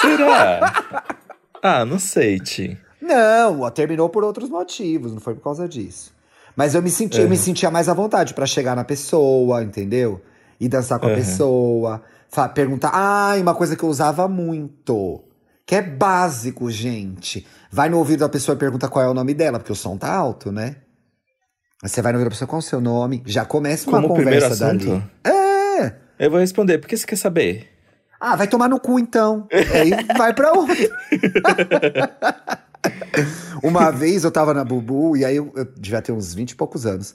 [0.00, 1.04] Será?
[1.62, 2.78] ah, não sei, Ti.
[3.06, 6.12] Não, terminou por outros motivos, não foi por causa disso.
[6.56, 10.22] Mas eu me senti, eu me sentia mais à vontade pra chegar na pessoa, entendeu?
[10.60, 11.14] E dançar com a Uhum.
[11.14, 12.90] pessoa, fa- perguntar.
[12.94, 15.22] Ah, uma coisa que eu usava muito,
[15.66, 17.46] que é básico, gente.
[17.70, 19.96] Vai no ouvido da pessoa e pergunta qual é o nome dela, porque o som
[19.98, 20.76] tá alto, né?
[21.82, 23.22] Você vai no ouvido da pessoa, qual é o seu nome?
[23.26, 24.86] Já começa uma Como primeiro conversa assunto?
[24.88, 25.04] dali.
[25.24, 25.92] É!
[26.18, 27.68] Eu vou responder, por que você quer saber?
[28.20, 29.46] Ah, vai tomar no cu então.
[29.74, 30.88] Aí vai pra onde?
[33.62, 36.56] Uma vez eu tava na Bubu, e aí eu, eu devia ter uns 20 e
[36.56, 37.14] poucos anos.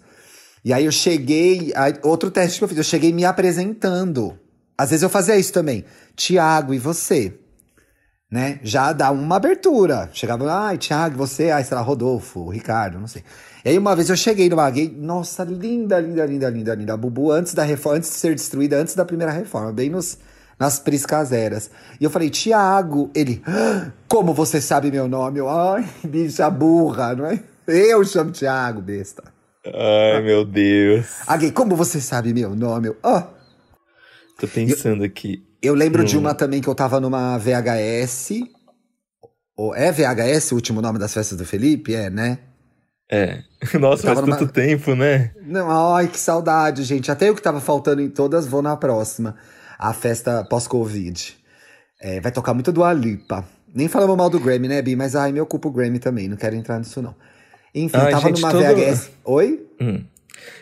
[0.63, 1.71] E aí eu cheguei.
[1.75, 4.38] aí, outro teste que eu fiz, eu cheguei me apresentando.
[4.77, 5.86] Às vezes eu fazia isso também.
[6.15, 7.34] Tiago, e você?
[8.32, 8.60] Né?
[8.63, 10.10] Já dá uma abertura.
[10.13, 11.49] Chegava, ai, Tiago, você?
[11.49, 13.23] Ai, será Rodolfo, Ricardo, não sei.
[13.65, 16.93] E aí uma vez eu cheguei numa gay, nossa, linda, linda, linda, linda, linda.
[16.93, 20.17] A Bubu antes da reforma, antes de ser destruída, antes da primeira reforma, bem nos,
[20.60, 21.72] nas priscaseras.
[22.00, 25.39] E eu falei, Tiago, ele, "Ah, como você sabe meu nome?
[25.39, 27.41] Eu, ai, bicha burra, não é?
[27.67, 29.24] Eu chamo Tiago, besta.
[29.65, 31.08] Ai, meu Deus.
[31.28, 32.89] A gay, como você sabe meu nome?
[32.89, 33.24] Eu, ó.
[34.39, 35.43] Tô pensando aqui.
[35.62, 36.22] Eu lembro de Hum.
[36.22, 38.41] uma também que eu tava numa VHS.
[39.56, 41.93] Ou é VHS o último nome das festas do Felipe?
[41.93, 42.39] É, né?
[43.12, 43.43] É.
[43.80, 45.32] Nossa, Eu faz numa- tanto tempo, né?
[45.41, 47.12] Não, ai, que saudade, gente.
[47.12, 49.36] Até eu que tava faltando em todas, vou na próxima.
[49.79, 51.37] A festa pós-Covid.
[52.01, 53.45] É, vai tocar muito do Alipa.
[53.73, 54.95] Nem falamos mal do Grammy, né, Bi?
[54.95, 57.15] Mas ai, me ocupa o Grammy também, não quero entrar nisso, não.
[57.73, 59.11] Enfim, Ai, tava gente, numa todo- VHS.
[59.23, 59.65] Oi?
[59.79, 60.03] Hum.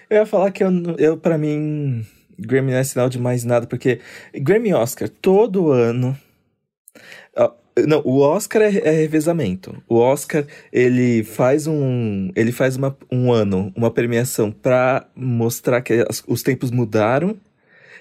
[0.10, 2.06] Eu ia falar que eu, eu para mim,
[2.38, 3.99] Grammy não é sinal de mais nada, porque
[4.36, 6.17] Grammy e Oscar, todo ano.
[7.88, 9.77] Não, o Oscar é, é revezamento.
[9.88, 12.32] O Oscar, ele faz um.
[12.36, 17.38] Ele faz uma, um ano, uma premiação pra mostrar que as- os tempos mudaram.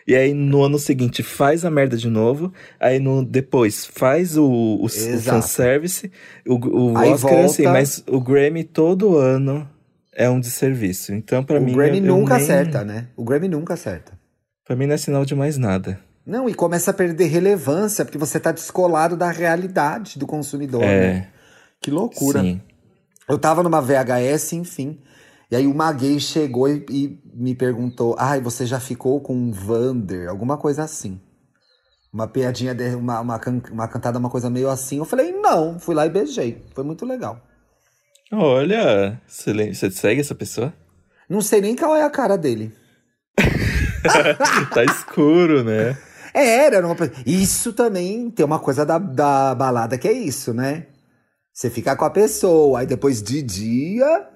[0.06, 2.52] E aí no ano seguinte faz a merda de novo.
[2.78, 6.10] Aí no depois faz o, o, o fanservice.
[6.46, 6.54] O,
[6.92, 7.78] o Aí Oscar assim, volta.
[7.78, 9.68] mas o Grammy todo ano
[10.14, 11.12] é um desserviço.
[11.12, 11.74] Então, pra o mim.
[11.74, 13.08] Grammy eu- eu nunca nem- acerta, né?
[13.16, 14.12] O Grammy nunca acerta.
[14.64, 15.98] Pra mim não é sinal de mais nada.
[16.24, 21.06] Não, e começa a perder relevância, porque você tá descolado da realidade do consumidor, né?
[21.06, 21.28] É.
[21.80, 22.40] Que loucura.
[22.40, 22.60] Sim.
[23.28, 24.98] Eu tava numa VHS, enfim.
[25.50, 29.52] E aí uma gay chegou e, e me perguntou: Ai, você já ficou com um
[29.52, 30.28] Vander?
[30.28, 31.20] Alguma coisa assim.
[32.12, 34.98] Uma piadinha, de, uma, uma, can- uma cantada, uma coisa meio assim.
[34.98, 36.64] Eu falei, não, fui lá e beijei.
[36.74, 37.40] Foi muito legal.
[38.32, 40.72] Olha, você segue essa pessoa?
[41.28, 42.74] Não sei nem qual é a cara dele.
[44.72, 45.96] tá escuro, né?
[46.32, 46.96] É, era uma.
[47.26, 50.86] Isso também tem uma coisa da, da balada que é isso, né?
[51.52, 54.28] Você fica com a pessoa, aí depois de dia.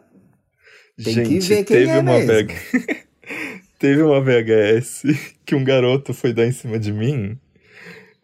[1.02, 2.32] Tem que Gente, ver quem teve é uma mesmo.
[2.32, 2.96] VH...
[3.78, 5.02] teve uma VHS
[5.46, 7.38] que um garoto foi dar em cima de mim,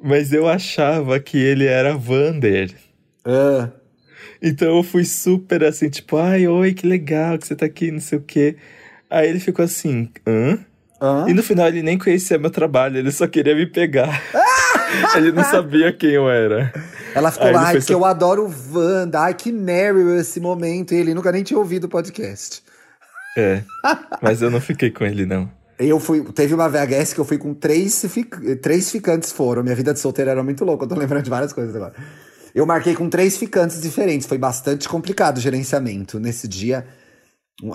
[0.02, 2.70] mas eu achava que ele era Vander.
[3.24, 3.70] Ah,
[4.42, 8.00] Então eu fui super assim, tipo, ai, oi, que legal que você tá aqui, não
[8.00, 8.56] sei o quê.
[9.08, 10.58] Aí ele ficou assim, hã?
[11.00, 11.24] hã?
[11.28, 14.22] E no final ele nem conhecia meu trabalho, ele só queria me pegar.
[15.16, 16.72] ele não sabia quem eu era.
[17.14, 20.92] Ela ficou lá, ai, porque só- eu adoro Wanda, ai, que Meryl esse momento.
[20.92, 22.62] E ele nunca nem tinha ouvido o podcast.
[23.36, 23.62] É.
[24.22, 25.50] Mas eu não fiquei com ele, não.
[25.78, 28.02] Eu fui, teve uma VHS que eu fui com três,
[28.62, 29.62] três ficantes foram.
[29.62, 31.94] Minha vida de solteira era muito louca, eu tô lembrando de várias coisas agora.
[32.54, 36.18] Eu marquei com três ficantes diferentes, foi bastante complicado o gerenciamento.
[36.18, 36.86] Nesse dia,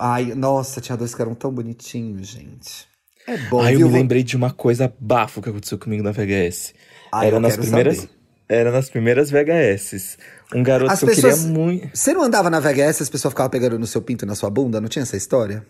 [0.00, 2.88] ai, nossa, tinha dois que eram tão bonitinhos, gente.
[3.28, 3.88] É bom, Aí eu viu?
[3.88, 6.74] me lembrei de uma coisa bafo que aconteceu comigo na VHS.
[7.12, 7.98] Ai, era eu nas primeiras.
[7.98, 8.10] saber.
[8.48, 10.18] Era nas primeiras VHS.
[10.54, 11.88] Um garoto As que eu pessoas- queria muito.
[11.96, 14.34] Você não andava na VHS e as pessoas ficavam pegando no seu pinto e na
[14.34, 14.80] sua bunda?
[14.80, 15.64] Não tinha essa história?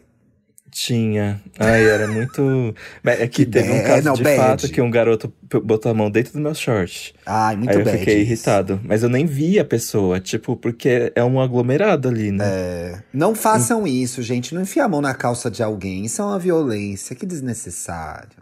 [0.74, 1.38] Tinha.
[1.58, 2.74] Ai, era muito.
[3.04, 4.36] Mas É que, Que teve um bad, caso não, de bad.
[4.38, 5.30] fato que um garoto
[5.62, 7.14] botou a mão dentro do meu short.
[7.26, 8.22] Ai, muito Aí eu fiquei isso.
[8.32, 8.80] irritado.
[8.82, 12.44] Mas eu nem vi a pessoa, tipo, porque é um aglomerado ali, né?
[12.48, 13.02] É.
[13.12, 14.54] Não façam isso, gente.
[14.54, 16.06] Não enfia a mão na calça de alguém.
[16.06, 17.14] Isso é uma violência.
[17.14, 18.40] Que desnecessário.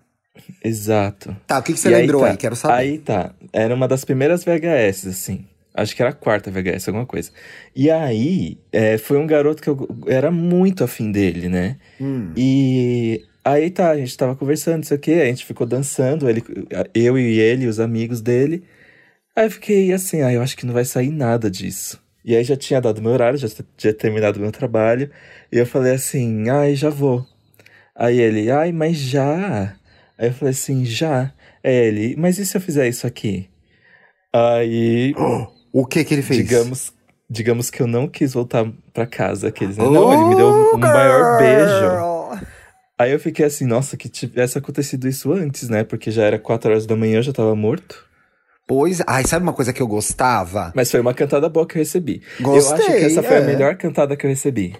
[0.64, 1.36] Exato.
[1.48, 2.36] Tá, o que, que você E lembrou tá, aí?
[2.36, 2.74] Quero saber.
[2.74, 3.32] Aí tá.
[3.52, 5.44] Era uma das primeiras VHS, assim.
[5.80, 7.30] Acho que era a quarta VHS, alguma coisa.
[7.74, 11.78] E aí, é, foi um garoto que eu era muito afim dele, né?
[12.00, 12.32] Hum.
[12.36, 16.28] E aí tá, a gente tava conversando, não sei o quê, a gente ficou dançando,
[16.28, 16.44] ele,
[16.94, 18.62] eu e ele, os amigos dele.
[19.34, 21.98] Aí eu fiquei assim, ah, eu acho que não vai sair nada disso.
[22.22, 25.10] E aí já tinha dado meu horário, já tinha terminado meu trabalho.
[25.50, 27.26] E eu falei assim, ai, já vou.
[27.96, 29.76] Aí ele, ai, mas já.
[30.18, 31.32] Aí eu falei assim, já.
[31.64, 33.48] Aí ele, mas e se eu fizer isso aqui?
[34.32, 35.14] Aí,
[35.72, 36.38] O que que ele fez?
[36.38, 36.92] digamos,
[37.28, 39.48] digamos que eu não quis voltar pra casa.
[39.48, 39.84] Aqueles, né?
[39.84, 42.46] Não, ele me deu um, um maior beijo.
[42.98, 45.84] Aí eu fiquei assim, nossa, que tivesse acontecido isso antes, né?
[45.84, 48.04] Porque já era 4 horas da manhã, eu já tava morto.
[48.68, 49.00] Pois.
[49.06, 50.70] Ai, sabe uma coisa que eu gostava?
[50.76, 52.22] Mas foi uma cantada boa que eu recebi.
[52.38, 53.46] eu Gostei, acho que essa foi a é.
[53.46, 54.76] melhor cantada que eu recebi.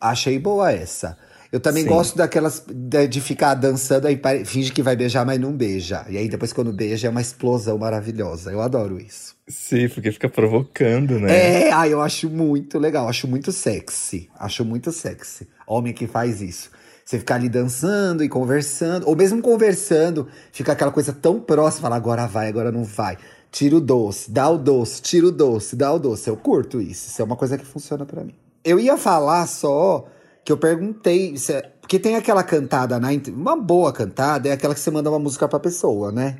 [0.00, 1.16] Achei boa essa.
[1.56, 1.88] Eu também Sim.
[1.88, 6.04] gosto daquelas de, de ficar dançando aí finge que vai beijar, mas não beija.
[6.06, 8.52] E aí depois quando beija é uma explosão maravilhosa.
[8.52, 9.34] Eu adoro isso.
[9.48, 11.68] Sim, porque fica provocando, né?
[11.68, 14.28] É, ai, eu acho muito legal, acho muito sexy.
[14.38, 15.48] Acho muito sexy.
[15.66, 16.70] Homem que faz isso.
[17.02, 21.96] Você ficar ali dançando e conversando, ou mesmo conversando, fica aquela coisa tão próxima, fala
[21.96, 23.16] agora vai, agora não vai.
[23.50, 26.28] Tira o doce, dá o doce, tira o doce, dá o doce.
[26.28, 27.08] Eu curto isso.
[27.08, 28.34] Isso é uma coisa que funciona pra mim.
[28.62, 30.06] Eu ia falar só
[30.46, 34.74] que eu perguntei, se é- porque tem aquela cantada na uma boa cantada é aquela
[34.74, 36.38] que você manda uma música pra pessoa, né?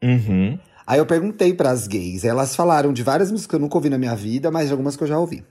[0.00, 0.56] Uhum.
[0.86, 3.98] Aí eu perguntei pras gays, elas falaram de várias músicas que eu nunca ouvi na
[3.98, 5.44] minha vida, mas de algumas que eu já ouvi.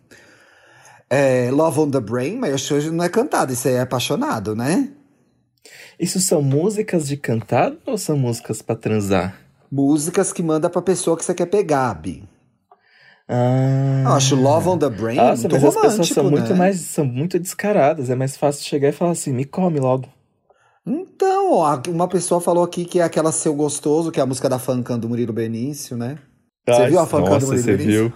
[1.09, 3.81] É, Love on the Brain, mas eu acho que não é cantado, isso aí é
[3.81, 4.89] apaixonado, né?
[5.99, 9.37] Isso são músicas de cantada ou são músicas pra transar?
[9.69, 12.23] Músicas que manda pra pessoa que você quer pegar, Bi.
[13.33, 14.03] Ah.
[14.05, 16.55] Eu acho Love on the Brain Nossa, muito mas as pessoas romântico, são muito né?
[16.59, 18.09] mais, são muito descaradas.
[18.09, 20.09] É mais fácil chegar e falar assim, me come logo.
[20.85, 24.49] Então, ó, uma pessoa falou aqui que é aquela Seu Gostoso, que é a música
[24.49, 26.17] da Fancam do Murilo Benício, né?
[26.67, 28.09] Você Ai, viu a fancam do Murilo você Benício?
[28.09, 28.13] viu?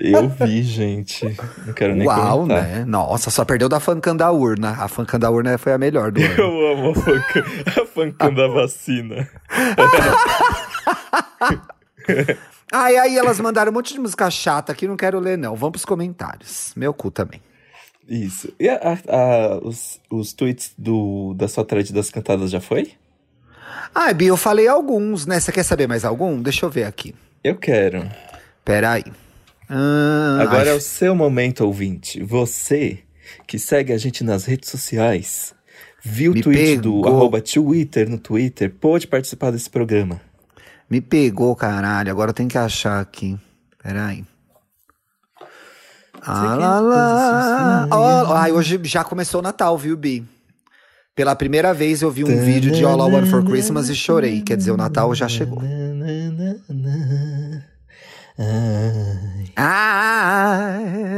[0.00, 1.24] Eu vi, gente.
[1.66, 2.62] Não quero nem Uau, comentar.
[2.64, 2.84] né?
[2.84, 4.70] Nossa, só perdeu da Fancam da urna.
[4.72, 6.34] A Fancam da urna foi a melhor do ano.
[6.36, 9.28] Eu amo a fancam, a fancam da vacina.
[12.76, 15.54] Ai, aí elas mandaram um monte de música chata aqui, não quero ler, não.
[15.54, 16.72] Vamos pros comentários.
[16.74, 17.40] Meu cu também.
[18.08, 18.52] Isso.
[18.58, 22.92] E a- a- os, os tweets do, da sua thread das cantadas já foi?
[23.94, 25.38] Ai, Bi, eu falei alguns, né?
[25.38, 26.42] Você quer saber mais algum?
[26.42, 27.14] Deixa eu ver aqui.
[27.42, 28.10] Eu quero.
[28.64, 29.04] Pera aí.
[29.70, 32.22] Ah, Agora é ai, o seu momento, ouvinte.
[32.22, 32.98] Você
[33.46, 35.54] que segue a gente nas redes sociais,
[36.02, 37.06] viu o tweet do pegou.
[37.06, 40.20] arroba Twitter no Twitter, pôde participar desse programa.
[40.94, 42.08] Me pegou, caralho.
[42.08, 43.36] Agora eu tenho que achar aqui.
[43.82, 44.24] Pera aí.
[46.22, 47.88] Ah, lá, lá.
[47.90, 50.24] Ó, ai, hoje já começou o Natal, viu, Bi?
[51.12, 54.40] Pela primeira vez eu vi um vídeo de All I Want for Christmas e chorei.
[54.42, 55.60] Quer dizer, o Natal já chegou.
[55.60, 56.04] I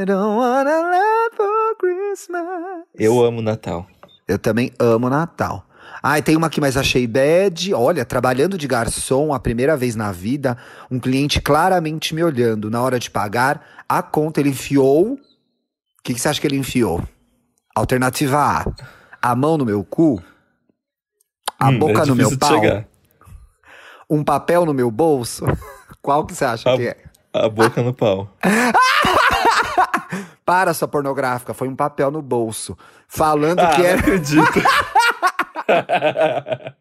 [0.07, 2.87] don't wanna live for Christmas.
[2.99, 3.87] Eu amo Natal.
[4.27, 5.66] Eu também amo Natal.
[6.09, 7.75] Ai, tem uma aqui, mas achei bad.
[7.75, 10.57] Olha, trabalhando de garçom a primeira vez na vida,
[10.89, 12.71] um cliente claramente me olhando.
[12.71, 15.15] Na hora de pagar, a conta ele enfiou.
[15.15, 15.19] O
[16.05, 17.03] que, que você acha que ele enfiou?
[17.75, 18.65] Alternativa A.
[19.21, 20.23] A mão no meu cu.
[21.59, 22.53] A Hum, boca é no meu pau.
[22.55, 22.87] chegar.
[24.09, 25.45] Um papel no meu bolso.
[26.01, 26.97] Qual que você acha A- que é?
[27.33, 28.31] A boca no pau.
[30.47, 31.53] Para, sua pornográfica.
[31.53, 32.79] Foi um papel no bolso.
[33.09, 33.99] Falando Ah, que não era.
[33.99, 34.63] acredito.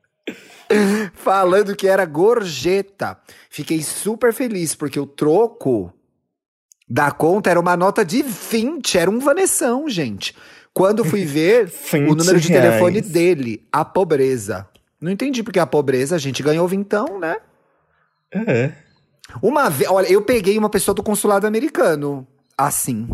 [1.13, 3.17] falando que era gorjeta.
[3.49, 5.93] Fiquei super feliz, porque o troco
[6.87, 10.35] da conta era uma nota de 20, era um vanessão, gente.
[10.73, 12.65] Quando fui ver 20 o número de reais.
[12.65, 14.67] telefone dele, a pobreza.
[14.99, 17.37] Não entendi porque a pobreza, a gente ganhou vintão, né?
[18.31, 18.71] É.
[19.41, 23.09] Uma vez, olha, eu peguei uma pessoa do consulado americano, assim.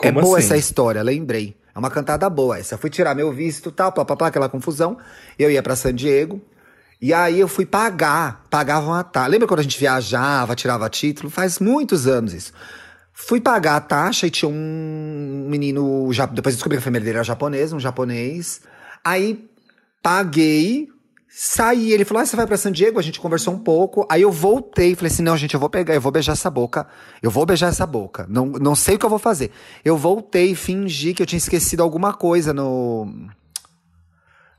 [0.00, 0.46] é Como boa assim?
[0.46, 1.56] essa história, lembrei.
[1.78, 2.76] É uma cantada boa essa.
[2.76, 4.98] Fui tirar meu visto, tal, papapá, aquela confusão.
[5.38, 6.42] Eu ia pra San Diego.
[7.00, 9.28] E aí eu fui pagar, pagava uma taxa.
[9.28, 11.30] Lembra quando a gente viajava, tirava título?
[11.30, 12.52] Faz muitos anos isso.
[13.12, 17.24] Fui pagar a taxa e tinha um menino, depois descobri que a família dele era
[17.24, 18.60] japonesa, um japonês.
[19.04, 19.48] Aí
[20.02, 20.88] paguei,
[21.38, 21.92] saí.
[21.92, 22.98] Ele falou: ah, você vai pra San Diego?
[22.98, 24.06] A gente conversou um pouco.
[24.10, 24.94] Aí eu voltei.
[24.96, 26.86] Falei assim: não, gente, eu vou pegar, eu vou beijar essa boca.
[27.22, 28.26] Eu vou beijar essa boca.
[28.28, 29.52] Não, não sei o que eu vou fazer.
[29.84, 33.28] Eu voltei, fingi que eu tinha esquecido alguma coisa no.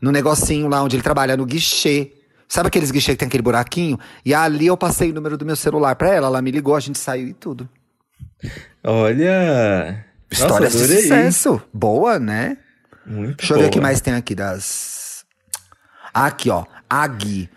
[0.02, 2.14] No negocinho lá onde ele trabalha, no guichê.
[2.48, 4.00] Sabe aqueles guichê que tem aquele buraquinho?
[4.26, 6.28] E ali eu passei o número do meu celular pra ela.
[6.28, 7.68] Ela me ligou, a gente saiu e tudo.
[8.82, 10.06] Olha.
[10.32, 11.62] História Nossa, de sucesso.
[11.74, 12.58] Boa, né?
[13.06, 14.99] Muito Deixa eu ver o que mais tem aqui das.
[16.14, 16.66] Aqui, ó.
[16.90, 17.50] A Gui.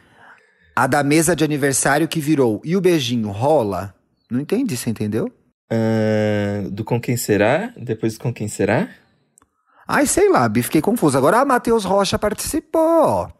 [0.74, 2.60] A da mesa de aniversário que virou.
[2.64, 3.94] E o beijinho rola?
[4.30, 5.30] Não entendi, você entendeu?
[5.70, 7.72] Ah, do Com Quem Será?
[7.76, 8.88] Depois Com Quem Será?
[9.86, 11.18] Ai, sei lá, fiquei confuso.
[11.18, 13.30] Agora a Matheus Rocha participou.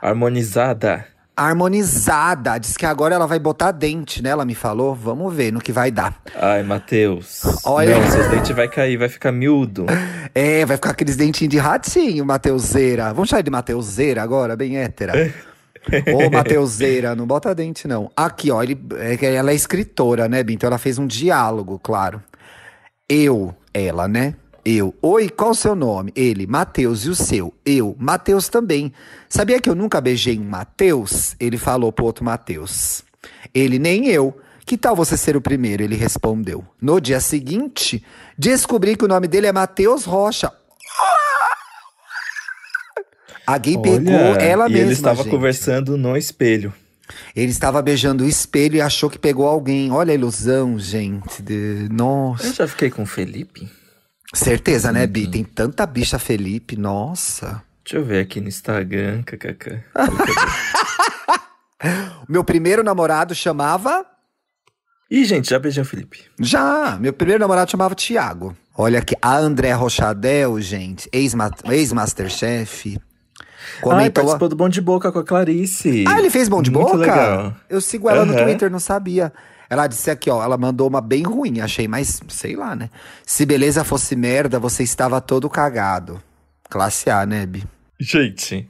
[0.00, 1.06] Harmonizada.
[1.42, 2.58] Harmonizada.
[2.58, 4.30] Diz que agora ela vai botar dente, né?
[4.30, 4.94] Ela me falou.
[4.94, 6.20] Vamos ver no que vai dar.
[6.34, 7.42] Ai, Matheus.
[7.64, 9.86] Olha- Não, seus dentes vai cair, vai ficar miúdo.
[10.34, 13.12] É, vai ficar aqueles dentinhos de ratinho, Mateuseira.
[13.12, 15.12] Vamos chamar de Mateuseira agora, bem hétera.
[16.14, 18.10] Ô, Mateuseira, não bota dente, não.
[18.16, 20.54] Aqui, ó, ele, é ela é escritora, né, Bi?
[20.54, 22.22] Então ela fez um diálogo, claro.
[23.06, 24.34] Eu, ela, né?
[24.64, 24.94] Eu.
[25.02, 26.12] Oi, qual o seu nome?
[26.14, 27.04] Ele, Mateus.
[27.04, 27.52] E o seu?
[27.66, 28.92] Eu, Mateus também.
[29.28, 31.34] Sabia que eu nunca beijei um Mateus?
[31.40, 33.02] Ele falou pro outro Mateus.
[33.52, 34.38] Ele, nem eu.
[34.64, 35.82] Que tal você ser o primeiro?
[35.82, 36.64] Ele respondeu.
[36.80, 38.04] No dia seguinte,
[38.38, 40.52] descobri que o nome dele é Mateus Rocha.
[43.44, 44.86] A Gay pegou ela e mesma.
[44.86, 45.30] ele estava gente.
[45.30, 46.72] conversando no espelho.
[47.34, 49.90] Ele estava beijando o espelho e achou que pegou alguém.
[49.90, 51.42] Olha a ilusão, gente.
[51.42, 51.88] De...
[51.90, 52.46] Nossa.
[52.46, 53.68] Eu já fiquei com o Felipe.
[54.32, 55.28] Certeza, né, Bi?
[55.28, 57.62] Tem tanta bicha Felipe, nossa.
[57.84, 59.80] Deixa eu ver aqui no Instagram, kkk.
[62.28, 64.06] Meu primeiro namorado chamava.
[65.10, 66.24] Ih, gente, já beijei o Felipe.
[66.40, 66.96] Já!
[66.98, 68.56] Meu primeiro namorado chamava Tiago.
[68.76, 72.96] Olha aqui, a André Rochadel, gente, ex-ma- ex-masterchef.
[72.96, 74.24] Ai, Comentou.
[74.24, 76.04] participou do Bom de Boca com a Clarice.
[76.08, 76.98] ah, ele fez bom de Muito boca?
[76.98, 77.54] legal.
[77.68, 78.44] Eu sigo ela no Aham.
[78.44, 79.32] Twitter, não sabia.
[79.72, 82.90] Ela disse aqui, ó, ela mandou uma bem ruim, achei, mas sei lá, né?
[83.24, 86.22] Se beleza fosse merda, você estava todo cagado.
[86.68, 87.64] Classe A, né, Bi?
[87.98, 88.68] Gente.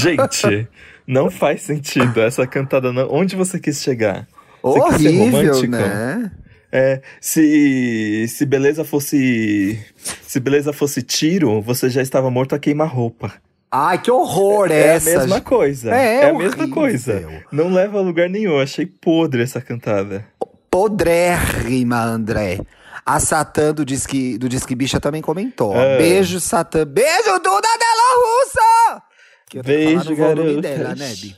[0.00, 0.68] Gente,
[1.06, 2.92] não faz sentido essa cantada.
[2.92, 3.08] Não.
[3.08, 4.26] Onde você quis chegar?
[4.60, 5.66] Você quis Horrível, romântico?
[5.68, 6.32] né?
[6.72, 9.80] É, se, se beleza fosse.
[10.26, 13.32] Se beleza fosse tiro, você já estava morto a queima-roupa.
[13.78, 15.10] Ai, que horror É essa.
[15.10, 15.90] a mesma coisa.
[15.94, 17.44] É, a mesma coisa.
[17.52, 18.58] Não leva a lugar nenhum.
[18.58, 20.26] Achei podre essa cantada.
[20.70, 22.60] Podrérrima, André.
[23.04, 25.76] A Satã do Disque, do Disque Bicha também comentou.
[25.76, 25.98] É.
[25.98, 26.86] Beijo, Satã.
[26.86, 29.02] Beijo, Duda Della Russa!
[29.50, 30.16] Que Beijo,
[30.62, 31.36] dela, né, Bi?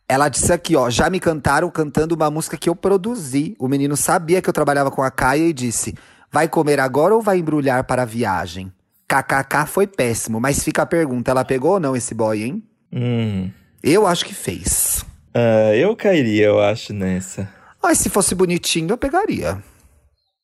[0.09, 0.89] Ela disse aqui, ó.
[0.89, 3.55] Já me cantaram cantando uma música que eu produzi.
[3.57, 5.95] O menino sabia que eu trabalhava com a Caia e disse:
[6.29, 8.69] Vai comer agora ou vai embrulhar para a viagem?
[9.13, 12.63] KKK foi péssimo, mas fica a pergunta: ela pegou ou não esse boy, hein?
[12.91, 13.51] Hum.
[13.83, 15.05] Eu acho que fez.
[15.33, 17.49] Ah, eu cairia, eu acho, nessa.
[17.81, 19.61] Mas se fosse bonitinho, eu pegaria.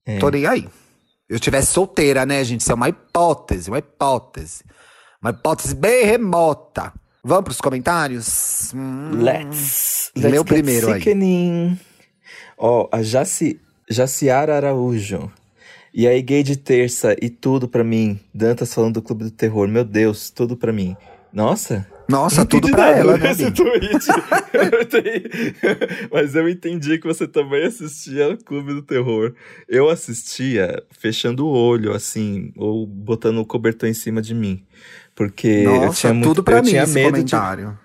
[0.05, 0.19] É.
[0.19, 0.67] Tô nem aí.
[1.27, 2.61] Eu estivesse solteira, né, gente?
[2.61, 4.63] Isso é uma hipótese, uma hipótese.
[5.21, 6.91] Uma hipótese bem remota.
[7.23, 8.73] Vamos pros comentários?
[8.73, 9.21] Hum.
[9.21, 10.11] Let's.
[10.15, 11.77] O primeiro aí.
[12.57, 13.59] Ó, a Jaci,
[13.89, 15.31] Jaciara Araújo.
[15.93, 18.19] E aí, gay de terça e tudo pra mim.
[18.33, 19.67] Dantas falando do Clube do Terror.
[19.67, 20.95] Meu Deus, tudo pra mim.
[21.33, 21.87] Nossa.
[22.09, 23.51] Nossa, tudo pra ela, né, nesse Bi?
[23.51, 24.07] tweet.
[24.51, 26.09] Eu.
[26.11, 29.35] Mas eu entendi que você também assistia ao Clube do Terror.
[29.67, 34.63] Eu assistia fechando o olho, assim, ou botando o cobertor em cima de mim.
[35.13, 37.77] Porque eu Nossa, tinha muito, tudo pra eu mim tinha esse medo de comentário.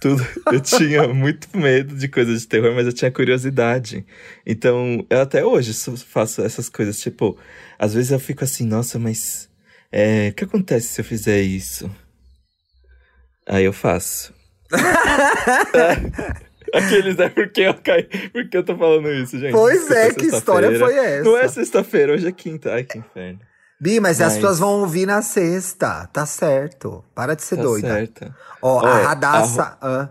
[0.00, 0.26] Tudo.
[0.50, 4.04] Eu tinha muito medo de coisas de terror, mas eu tinha curiosidade.
[4.46, 5.72] Então, eu até hoje
[6.06, 6.98] faço essas coisas.
[6.98, 7.38] Tipo,
[7.78, 9.48] às vezes eu fico assim, nossa, mas
[9.92, 11.90] é, o que acontece se eu fizer isso?
[13.46, 14.32] Aí eu faço.
[15.74, 16.40] É,
[16.72, 18.04] Aqueles é porque eu caí.
[18.32, 19.52] Porque eu tô falando isso, gente.
[19.52, 21.24] Pois Desculpa, é, que história foi essa?
[21.24, 22.72] Não é sexta-feira, hoje é quinta.
[22.72, 23.40] Ai, que inferno.
[23.80, 26.06] Bi, mas, as Mas- pessoas vão ouvir na sexta.
[26.12, 27.02] Tá certo.
[27.14, 27.88] Para de ser Tá doida.
[27.88, 28.34] certo.
[28.60, 29.78] Ó, a Radassa.
[29.80, 30.08] ah.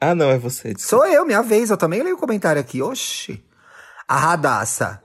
[0.00, 0.74] Ah, não, é você.
[0.74, 1.04] desculpa.
[1.06, 1.70] Sou eu, minha vez.
[1.70, 2.82] Eu também leio o comentário aqui.
[2.82, 3.42] Oxi.
[4.06, 5.00] A Radassa.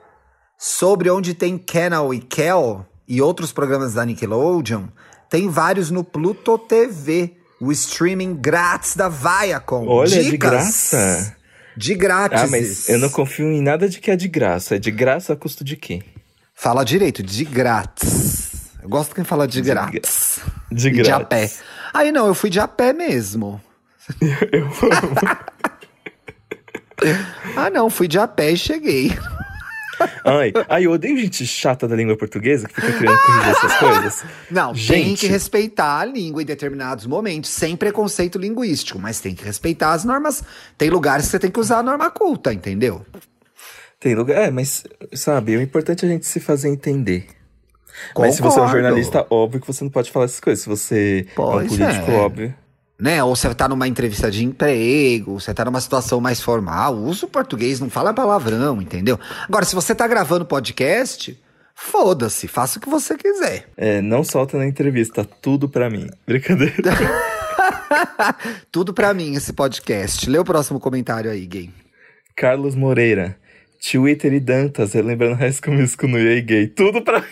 [0.57, 4.85] Sobre onde tem Kenal e Kel e outros programas da Nickelodeon,
[5.29, 9.87] tem vários no Pluto TV, o streaming grátis da Viacom.
[9.87, 11.35] Olha, Dicas de graça.
[11.75, 12.41] De grátis.
[12.41, 14.75] Ah, mas eu não confio em nada de que é de graça.
[14.75, 16.03] É de graça a custo de quê?
[16.53, 18.69] Fala direito, de grátis.
[18.81, 20.39] Eu gosto quem fala de, grátis.
[20.71, 21.03] De graça.
[21.03, 21.51] de a pé.
[21.93, 23.61] Aí não, eu fui de a pé mesmo.
[24.51, 24.69] Eu
[27.55, 29.11] Ah, não, fui de a pé e cheguei.
[30.25, 34.25] Ai, ai, eu odeio gente chata da língua portuguesa que fica querendo corrigir essas coisas.
[34.49, 35.19] Não, tem Gente.
[35.21, 40.03] que respeitar a língua em determinados momentos, sem preconceito linguístico, mas tem que respeitar as
[40.03, 40.43] normas.
[40.77, 43.05] Tem lugares que você tem que usar a norma culta, entendeu?
[44.03, 44.37] Tem lugar.
[44.37, 44.83] É, mas,
[45.13, 47.25] sabe, o importante é a gente se fazer entender.
[48.17, 48.71] Mas se você é um Concordo.
[48.83, 50.61] jornalista, óbvio que você não pode falar essas coisas.
[50.61, 52.15] Se você é Pois um político, é.
[52.15, 52.55] óbvio.
[52.99, 53.23] Né?
[53.23, 57.29] Ou você tá numa entrevista de emprego, você tá numa situação mais formal, usa o
[57.29, 59.17] português, não fala palavrão, entendeu?
[59.47, 61.41] Agora, se você tá gravando podcast,
[61.73, 63.69] foda-se, faça o que você quiser.
[63.77, 66.09] É, não solta na entrevista, tudo pra mim.
[66.27, 66.91] Brincadeira.
[68.69, 70.29] Tudo pra mim esse podcast.
[70.29, 71.69] Lê o próximo comentário aí, gay.
[72.35, 73.37] Carlos Moreira.
[73.91, 76.67] Twitter e Dantas, relembrando High School Musical no EA Gay.
[76.67, 77.21] Tudo pra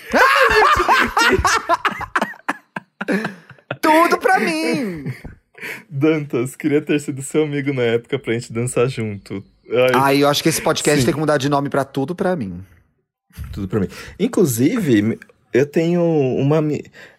[3.82, 5.06] Tudo pra mim!
[5.90, 9.44] Dantas, queria ter sido seu amigo na época pra gente dançar junto.
[9.70, 11.06] Ai, Aí eu acho que esse podcast Sim.
[11.06, 12.64] tem que mudar de nome pra tudo pra mim.
[13.54, 13.88] tudo pra mim.
[14.20, 15.18] Inclusive,
[15.54, 16.60] eu tenho uma,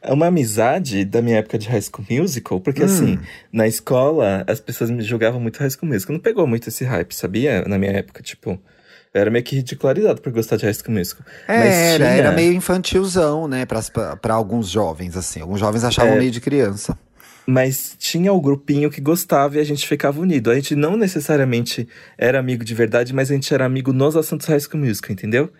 [0.09, 2.87] uma amizade da minha época de High School Musical, porque Hum.
[2.87, 3.19] assim,
[3.53, 6.13] na escola as pessoas me jogavam muito High School Musical.
[6.15, 7.63] Não pegou muito esse hype, sabia?
[7.67, 8.61] Na minha época, tipo,
[9.15, 11.25] era meio que ridicularizado por gostar de High School Musical.
[11.49, 13.81] Mas É, era, tinha- era meio infantilzão, né, pra
[14.21, 15.41] pra alguns jovens, assim.
[15.41, 16.19] Alguns jovens achavam É.
[16.19, 16.99] meio de criança.
[17.45, 20.49] Mas tinha o grupinho que gostava e a gente ficava unido.
[20.51, 24.47] A gente não necessariamente era amigo de verdade, mas a gente era amigo nos assuntos
[24.47, 25.51] High School Musical, entendeu?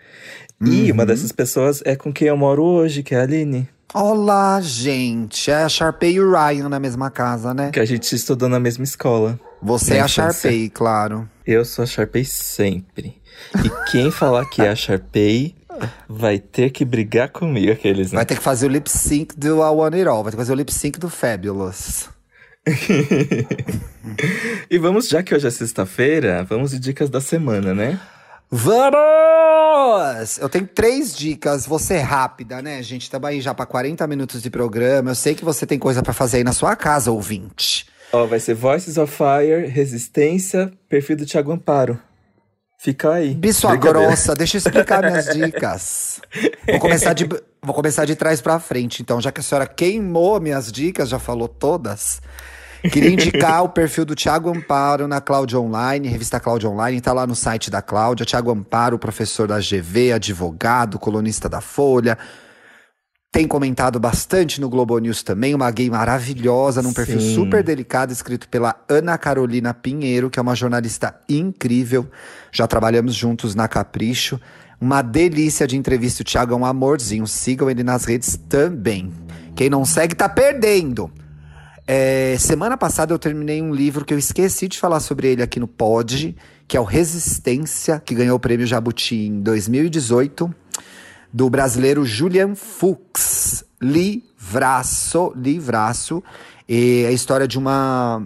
[0.61, 0.93] E Uhum.
[0.93, 3.67] uma dessas pessoas é com quem eu moro hoje, que é a Aline.
[3.93, 5.51] Olá, gente.
[5.51, 7.69] É a Sharpay e o Ryan na mesma casa, né?
[7.71, 9.37] Que a gente estudou na mesma escola.
[9.63, 10.07] Você é a.
[10.07, 11.29] Sharpay, claro.
[11.45, 13.21] Eu sou a Sharpay sempre.
[13.63, 15.55] E quem falar que é a Sharpay
[16.07, 18.17] vai ter que brigar comigo, aqueles, né?
[18.17, 20.23] Vai ter que fazer o lip sync do I Want It All.
[20.23, 22.09] Vai ter que fazer o lip sync do Fabulous.
[24.69, 27.99] E vamos, já que hoje é sexta-feira, vamos de dicas da semana, né?
[28.49, 30.37] Vamos!
[30.39, 31.65] Eu tenho três dicas.
[31.65, 33.03] Você é rápida, né, gente?
[33.03, 35.11] Estamos aí já para 40 minutos de programa.
[35.11, 37.87] Eu sei que você tem coisa pra fazer aí na sua casa, ouvinte.
[38.13, 41.99] Ó, vai ser Voices of Fire, Resistência, perfil do Thiago Amparo.
[42.77, 43.33] Fica aí.
[43.33, 46.21] Bicho grossa, deixa eu explicar minhas dicas.
[46.69, 47.27] Vou começar, de,
[47.61, 51.17] vou começar de trás pra frente, então, já que a senhora queimou minhas dicas, já
[51.17, 52.21] falou todas.
[52.83, 57.25] Queria indicar o perfil do Thiago Amparo na Cláudia Online, revista Cláudia Online, tá lá
[57.25, 58.25] no site da Cláudia.
[58.25, 62.17] Thiago Amparo, professor da GV, advogado, colunista da Folha.
[63.33, 67.33] Tem comentado bastante no Globo News também, uma gay maravilhosa, num perfil Sim.
[67.33, 72.07] super delicado, escrito pela Ana Carolina Pinheiro, que é uma jornalista incrível.
[72.51, 74.39] Já trabalhamos juntos na Capricho.
[74.79, 76.21] Uma delícia de entrevista.
[76.21, 77.25] O Thiago é um amorzinho.
[77.25, 79.11] Sigam ele nas redes também.
[79.55, 81.09] Quem não segue tá perdendo.
[81.87, 85.59] É, semana passada eu terminei um livro que eu esqueci de falar sobre ele aqui
[85.59, 86.35] no Pod,
[86.67, 90.53] que é o Resistência, que ganhou o prêmio Jabuti em 2018
[91.33, 93.65] do brasileiro Julian Fuchs.
[93.81, 96.23] Livraço, livraço.
[96.69, 98.25] E a história de uma.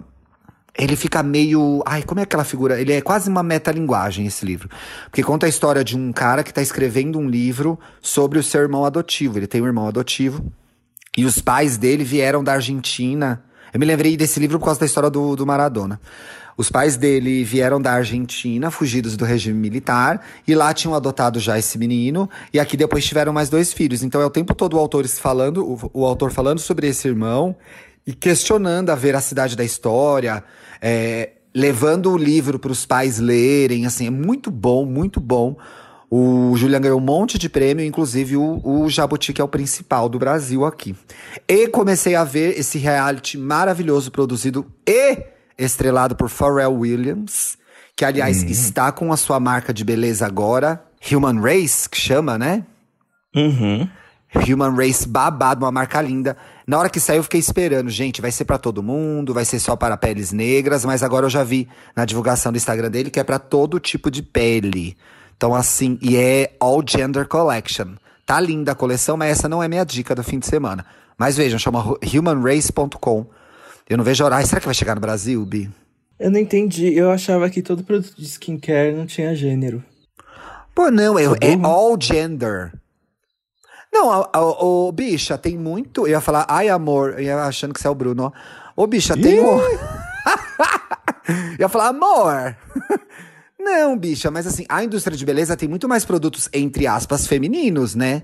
[0.76, 1.82] Ele fica meio.
[1.86, 2.80] Ai, como é aquela figura?
[2.80, 4.68] Ele é quase uma metalinguagem, esse livro.
[5.06, 8.60] Porque conta a história de um cara que tá escrevendo um livro sobre o seu
[8.60, 9.38] irmão adotivo.
[9.38, 10.52] Ele tem um irmão adotivo.
[11.16, 13.42] E os pais dele vieram da Argentina.
[13.72, 16.00] Eu me lembrei desse livro por causa da história do, do Maradona.
[16.58, 21.56] Os pais dele vieram da Argentina, fugidos do regime militar, e lá tinham adotado já
[21.56, 24.02] esse menino, e aqui depois tiveram mais dois filhos.
[24.02, 27.54] Então é o tempo todo o autor falando, o, o autor falando sobre esse irmão
[28.04, 30.42] e questionando a veracidade da história,
[30.82, 33.86] é, levando o livro para os pais lerem.
[33.86, 35.56] Assim, é muito bom, muito bom.
[36.10, 40.08] O Julian ganhou um monte de prêmio, inclusive o, o Jabuti, que é o principal
[40.08, 40.96] do Brasil aqui.
[41.46, 47.58] E comecei a ver esse reality maravilhoso produzido e estrelado por Pharrell Williams,
[47.96, 52.64] que aliás está com a sua marca de beleza agora, Human Race, que chama, né?
[53.34, 53.88] Uhum.
[54.34, 56.36] Human Race babado, uma marca linda.
[56.66, 57.88] Na hora que saiu, eu fiquei esperando.
[57.88, 61.30] Gente, vai ser pra todo mundo, vai ser só para peles negras, mas agora eu
[61.30, 64.96] já vi na divulgação do Instagram dele que é pra todo tipo de pele.
[65.36, 67.94] Então, assim, e é All Gender Collection.
[68.26, 70.84] Tá linda a coleção, mas essa não é minha dica do fim de semana.
[71.16, 73.26] Mas vejam, chama humanrace.com.
[73.88, 74.46] Eu não vejo horário.
[74.46, 75.70] Será que vai chegar no Brasil, Bi?
[76.18, 76.92] Eu não entendi.
[76.94, 79.82] Eu achava que todo produto de skincare não tinha gênero.
[80.74, 82.72] Pô, não, é, Sou é all gender.
[83.92, 86.02] Não, ô, bicha, tem muito.
[86.02, 88.32] Eu ia falar, ai, amor, eu ia achando que você é o Bruno.
[88.76, 89.40] Ô, bicha, tem.
[89.40, 89.58] o-
[91.58, 92.56] eu ia falar, amor.
[93.58, 97.94] Não, bicha, mas assim, a indústria de beleza tem muito mais produtos, entre aspas, femininos,
[97.94, 98.22] né?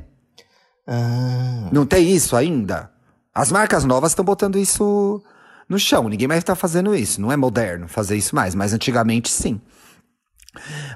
[0.87, 1.69] Ah.
[1.73, 2.91] Não tem isso ainda?
[3.35, 5.23] As marcas novas estão botando isso
[5.69, 6.09] no chão.
[6.09, 7.21] Ninguém mais tá fazendo isso.
[7.21, 9.61] Não é moderno fazer isso mais, mas antigamente sim.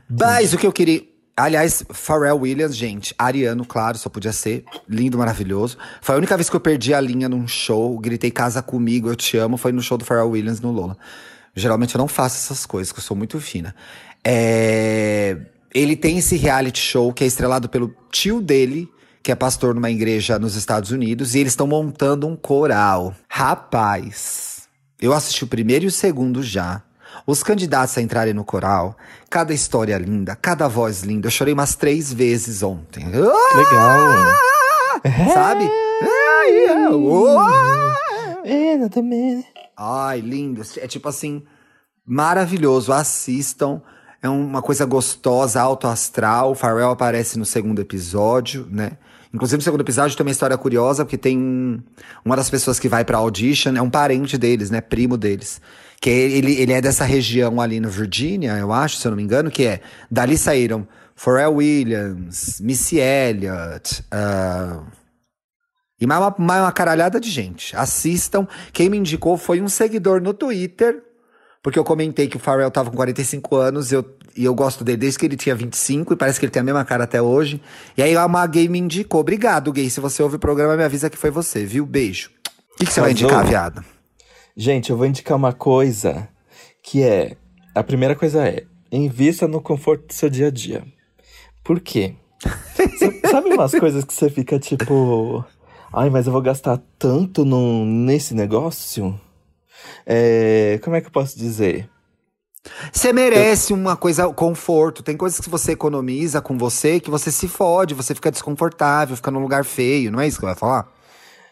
[0.08, 1.02] Mas o que eu queria.
[1.36, 4.64] Aliás, Pharrell Williams, gente, ariano, claro, só podia ser.
[4.88, 5.78] Lindo, maravilhoso.
[6.00, 9.14] Foi a única vez que eu perdi a linha num show, gritei casa comigo, eu
[9.14, 10.98] te amo, foi no show do Pharrell Williams no Lola.
[11.54, 13.72] Geralmente eu não faço essas coisas, que eu sou muito fina.
[14.24, 15.36] É...
[15.72, 18.90] Ele tem esse reality show que é estrelado pelo tio dele,
[19.22, 23.14] que é pastor numa igreja nos Estados Unidos, e eles estão montando um coral.
[23.28, 24.57] Rapaz,
[25.00, 26.82] eu assisti o primeiro e o segundo já.
[27.26, 28.96] Os candidatos a entrarem no coral,
[29.30, 31.26] cada história linda, cada voz linda.
[31.26, 33.06] Eu chorei umas três vezes ontem.
[33.06, 34.34] Legal.
[35.32, 35.64] Sabe?
[35.64, 36.78] É,
[39.76, 40.62] Ai, lindo.
[40.78, 41.44] É tipo assim,
[42.06, 42.92] maravilhoso.
[42.92, 43.80] Assistam.
[44.20, 46.52] É uma coisa gostosa, alto astral.
[46.52, 48.92] O Pharrell aparece no segundo episódio, né?
[49.32, 51.82] Inclusive, no segundo episódio tem uma história curiosa, porque tem
[52.24, 54.80] uma das pessoas que vai pra audition, é um parente deles, né?
[54.80, 55.60] Primo deles.
[56.00, 59.22] Que ele, ele é dessa região ali no Virgínia, eu acho, se eu não me
[59.22, 59.80] engano, que é.
[60.10, 64.86] Dali saíram Pharrell Williams, Missy Elliott, uh,
[66.00, 67.76] e mais uma, mais uma caralhada de gente.
[67.76, 68.46] Assistam.
[68.72, 71.02] Quem me indicou foi um seguidor no Twitter,
[71.62, 74.04] porque eu comentei que o Pharrell tava com 45 anos eu,
[74.38, 76.64] e eu gosto dele desde que ele tinha 25 e parece que ele tem a
[76.64, 77.60] mesma cara até hoje.
[77.96, 79.20] E aí uma gay me indicou.
[79.20, 79.90] Obrigado, gay.
[79.90, 81.84] Se você ouve o programa, me avisa que foi você, viu?
[81.84, 82.30] Beijo.
[82.74, 83.84] O que, que você vai indicar, viado?
[84.56, 86.28] Gente, eu vou indicar uma coisa
[86.84, 87.36] que é.
[87.74, 88.62] A primeira coisa é:
[88.92, 90.84] invista no conforto do seu dia a dia.
[91.64, 92.14] Por quê?
[93.28, 95.44] Sabe umas coisas que você fica tipo.
[95.92, 99.20] Ai, mas eu vou gastar tanto no, nesse negócio?
[100.06, 101.90] É, como é que eu posso dizer?
[102.92, 103.76] Você merece eu...
[103.76, 105.02] uma coisa, conforto.
[105.02, 109.30] Tem coisas que você economiza com você que você se fode, você fica desconfortável, fica
[109.30, 110.88] num lugar feio, não é isso que vai falar?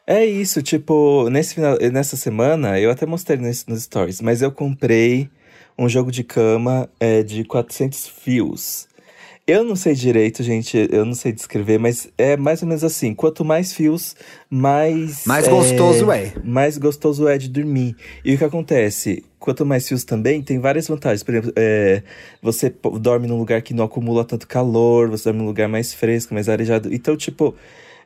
[0.07, 4.53] É isso, tipo, nesse final, nessa semana, eu até mostrei nos, nos stories, mas eu
[4.53, 5.29] comprei
[5.77, 8.87] um jogo de cama é, de 400 fios.
[9.49, 13.15] Eu não sei direito, gente, eu não sei descrever, mas é mais ou menos assim:
[13.15, 14.17] quanto mais fios,
[14.51, 15.25] mais.
[15.25, 16.33] Mais é, gostoso é.
[16.43, 17.95] Mais gostoso é de dormir.
[18.25, 19.25] E o que acontece?
[19.39, 21.23] Quanto mais fios também, tem várias vantagens.
[21.23, 22.03] Por exemplo, é,
[22.43, 26.35] você dorme num lugar que não acumula tanto calor, você dorme num lugar mais fresco,
[26.35, 26.93] mais arejado.
[26.93, 27.55] Então, tipo,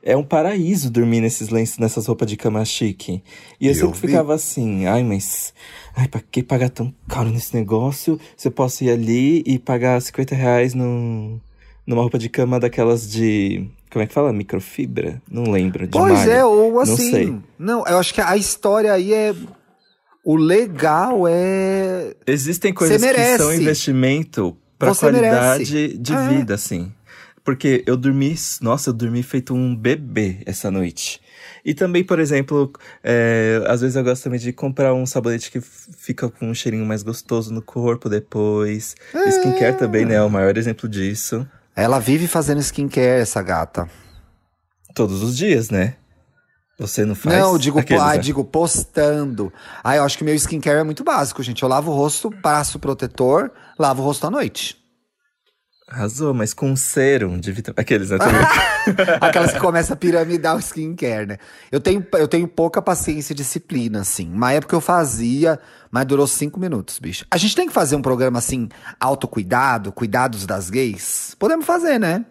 [0.02, 3.22] é um paraíso dormir nesses lenços, nessas roupas de cama chique.
[3.60, 4.06] E eu, eu sempre vi.
[4.08, 5.52] ficava assim, ai, mas.
[5.94, 8.18] Ai, pra que pagar tão caro nesse negócio?
[8.36, 11.40] Se eu posso ir ali e pagar 50 reais no,
[11.86, 13.66] numa roupa de cama daquelas de.
[13.90, 14.32] Como é que fala?
[14.32, 15.20] Microfibra?
[15.30, 15.86] Não lembro.
[15.86, 16.32] De pois malha.
[16.32, 16.90] é, ou assim.
[16.90, 17.38] Não sei.
[17.58, 19.34] Não, eu acho que a história aí é.
[20.24, 22.14] O legal é.
[22.26, 25.98] Existem coisas que são investimento pra Você qualidade merece.
[25.98, 26.28] de é.
[26.28, 26.92] vida, assim.
[27.44, 31.20] Porque eu dormi, nossa, eu dormi feito um bebê essa noite.
[31.64, 32.72] E também, por exemplo,
[33.02, 36.84] é, às vezes eu gosto também de comprar um sabonete que fica com um cheirinho
[36.84, 38.94] mais gostoso no corpo depois.
[39.14, 39.28] É.
[39.28, 40.14] Skincare também, né?
[40.14, 41.46] É o maior exemplo disso.
[41.74, 43.88] Ela vive fazendo skincare, essa gata.
[44.94, 45.96] Todos os dias, né?
[46.78, 47.36] Você não faz?
[47.36, 48.18] Não, eu digo, Aqueles, ah, né?
[48.18, 49.52] digo postando.
[49.84, 51.62] Ah, eu acho que meu skincare é muito básico, gente.
[51.62, 54.79] Eu lavo o rosto, passo protetor, lavo o rosto à noite.
[55.90, 57.80] Arrasou, mas com serum de vitamina.
[57.80, 58.18] Aqueles, né?
[59.20, 61.38] Aquelas que começam a piramidar o skincare, né?
[61.70, 64.32] Eu tenho, eu tenho pouca paciência e disciplina, assim.
[64.32, 65.58] Uma época eu fazia,
[65.90, 67.26] mas durou cinco minutos, bicho.
[67.28, 68.68] A gente tem que fazer um programa assim,
[69.00, 71.34] autocuidado, cuidados das gays?
[71.36, 72.24] Podemos fazer, né?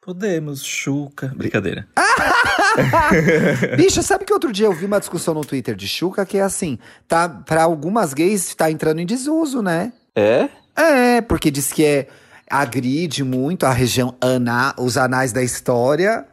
[0.00, 1.32] Podemos, Chuca.
[1.36, 1.88] Brincadeira.
[3.76, 6.42] Bicho, sabe que outro dia eu vi uma discussão no Twitter de Chuca que é
[6.42, 9.92] assim, tá, para algumas gays tá entrando em desuso, né?
[10.14, 10.48] É?
[10.74, 12.08] É, porque diz que é
[12.52, 16.26] agride muito a região ana, os anais da história.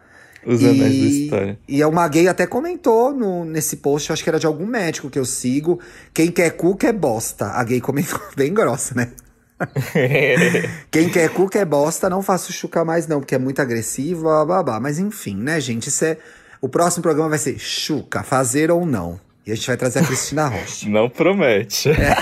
[0.46, 1.60] Os e, anais da história.
[1.66, 5.18] E uma gay até comentou no, nesse post, acho que era de algum médico que
[5.18, 5.80] eu sigo.
[6.14, 7.46] Quem quer cu quer bosta.
[7.52, 9.12] A gay comentou bem grossa, né?
[10.92, 14.80] Quem quer cu quer bosta, não faço chuca mais não, porque é muito agressivo, babá.
[14.80, 15.88] Mas enfim, né, gente?
[15.88, 16.18] Isso é.
[16.62, 19.20] O próximo programa vai ser chuca, fazer ou não.
[19.46, 20.90] E a gente vai trazer a Cristina Rocha.
[20.90, 21.90] Não promete.
[21.90, 22.16] É.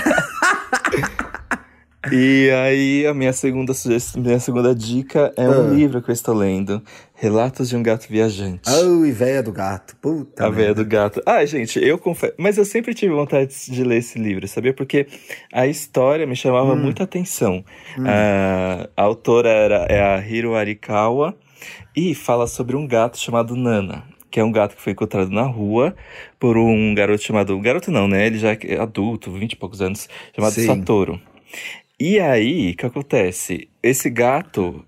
[2.12, 3.72] E aí, a minha segunda,
[4.16, 5.74] minha segunda dica é um ah.
[5.74, 6.82] livro que eu estou lendo.
[7.14, 8.62] Relatos de um Gato Viajante.
[8.66, 9.96] Ai, véia do gato.
[9.96, 11.20] Puta A véia do gato.
[11.26, 12.34] Ah, gente, eu confesso.
[12.38, 14.72] Mas eu sempre tive vontade de ler esse livro, sabia?
[14.72, 15.06] Porque
[15.52, 16.76] a história me chamava hum.
[16.76, 17.64] muita atenção.
[17.98, 18.04] Hum.
[18.06, 21.36] A, a autora era, é a Hiro Arikawa
[21.96, 25.42] e fala sobre um gato chamado Nana que é um gato que foi encontrado na
[25.42, 25.96] rua
[26.38, 27.58] por um garoto chamado.
[27.60, 28.26] Garoto não, né?
[28.26, 30.66] Ele já é adulto, 20 e poucos anos, chamado Sim.
[30.66, 31.20] Satoru.
[32.00, 33.68] E aí, o que acontece?
[33.82, 34.84] Esse gato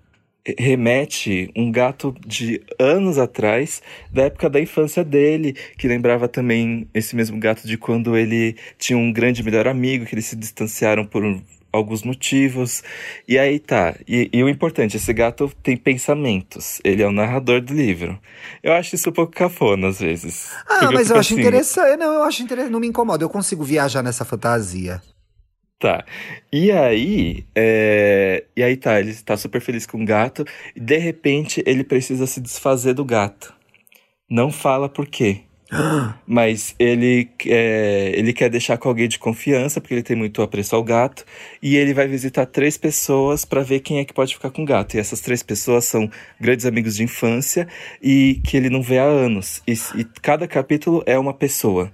[0.57, 3.81] remete um gato de anos atrás,
[4.11, 8.97] da época da infância dele, que lembrava também esse mesmo gato de quando ele tinha
[8.97, 11.23] um grande melhor amigo, que eles se distanciaram por
[11.71, 12.83] alguns motivos.
[13.27, 13.95] E aí tá.
[14.07, 16.81] E, e, o importante, esse gato tem pensamentos.
[16.83, 18.19] Ele é o narrador do livro.
[18.63, 20.49] Eu acho isso um pouco cafona às vezes.
[20.67, 21.97] Ah, mas eu, eu acho assim, interessante.
[21.97, 22.71] Não, eu acho interessante.
[22.71, 23.23] Não me incomoda.
[23.23, 25.01] Eu consigo viajar nessa fantasia.
[25.81, 26.05] Tá.
[26.53, 28.43] E aí, é...
[28.55, 32.27] e aí tá, ele tá super feliz com o gato, e de repente ele precisa
[32.27, 33.51] se desfazer do gato.
[34.29, 35.41] Não fala por quê.
[36.27, 40.75] Mas ele, é, ele quer deixar com alguém de confiança, porque ele tem muito apreço
[40.75, 41.25] ao gato.
[41.63, 44.65] E ele vai visitar três pessoas para ver quem é que pode ficar com o
[44.65, 44.95] gato.
[44.95, 46.07] E essas três pessoas são
[46.39, 47.67] grandes amigos de infância
[47.99, 49.63] e que ele não vê há anos.
[49.67, 51.91] E, e cada capítulo é uma pessoa.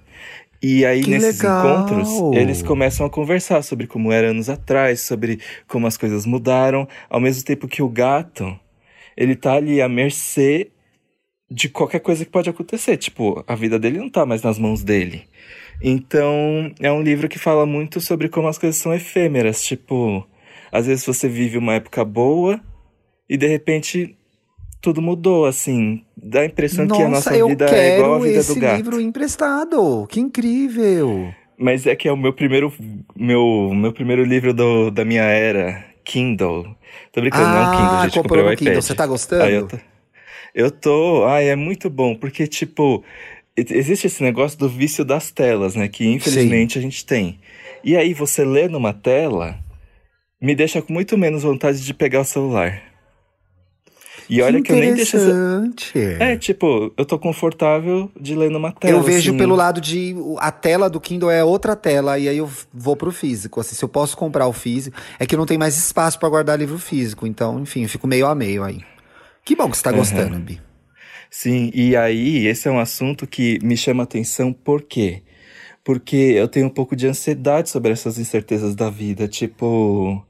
[0.60, 1.86] E aí, que nesses legal.
[1.86, 5.38] encontros, eles começam a conversar sobre como era anos atrás, sobre
[5.68, 8.58] como as coisas mudaram, ao mesmo tempo que o gato,
[9.16, 10.70] ele tá ali à mercê
[11.50, 12.96] de qualquer coisa que pode acontecer.
[12.96, 15.24] Tipo, a vida dele não tá mais nas mãos dele.
[15.80, 19.62] Então, é um livro que fala muito sobre como as coisas são efêmeras.
[19.62, 20.26] Tipo,
[20.72, 22.60] às vezes você vive uma época boa
[23.28, 24.17] e de repente
[24.80, 26.02] tudo mudou, assim.
[26.16, 28.74] Dá a impressão nossa, que a nossa vida é igual a vida do gato.
[28.74, 30.06] esse livro emprestado.
[30.08, 31.32] Que incrível!
[31.58, 32.72] Mas é que é o meu primeiro,
[33.16, 36.76] meu, meu primeiro livro do, da minha era, Kindle.
[37.12, 38.58] Tô brincando, ah, não Kindle, gente, comprei o iPad.
[38.58, 38.82] Kindle.
[38.82, 39.44] Você tá gostando?
[39.44, 39.76] eu tô...
[40.54, 41.24] Eu tô.
[41.26, 43.04] Ai, é muito bom, porque, tipo,
[43.56, 45.88] existe esse negócio do vício das telas, né?
[45.88, 46.78] Que infelizmente Sim.
[46.78, 47.38] a gente tem.
[47.84, 49.58] E aí, você lê numa tela,
[50.40, 52.82] me deixa com muito menos vontade de pegar o celular.
[54.28, 55.16] E olha que, que eu nem deixo.
[56.20, 58.92] É, tipo, eu tô confortável de ler numa tela.
[58.92, 59.38] Eu vejo assim.
[59.38, 60.14] pelo lado de.
[60.38, 63.60] A tela do Kindle é outra tela, e aí eu vou pro físico.
[63.60, 64.96] Assim, se eu posso comprar o físico.
[65.18, 67.26] É que não tem mais espaço para guardar livro físico.
[67.26, 68.80] Então, enfim, eu fico meio a meio aí.
[69.44, 70.42] Que bom que você tá gostando, uhum.
[70.42, 70.60] Bi.
[71.30, 75.22] Sim, e aí esse é um assunto que me chama atenção por quê?
[75.82, 79.26] Porque eu tenho um pouco de ansiedade sobre essas incertezas da vida.
[79.26, 80.22] Tipo.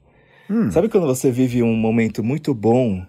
[0.49, 0.71] Hum.
[0.71, 3.05] Sabe quando você vive um momento muito bom,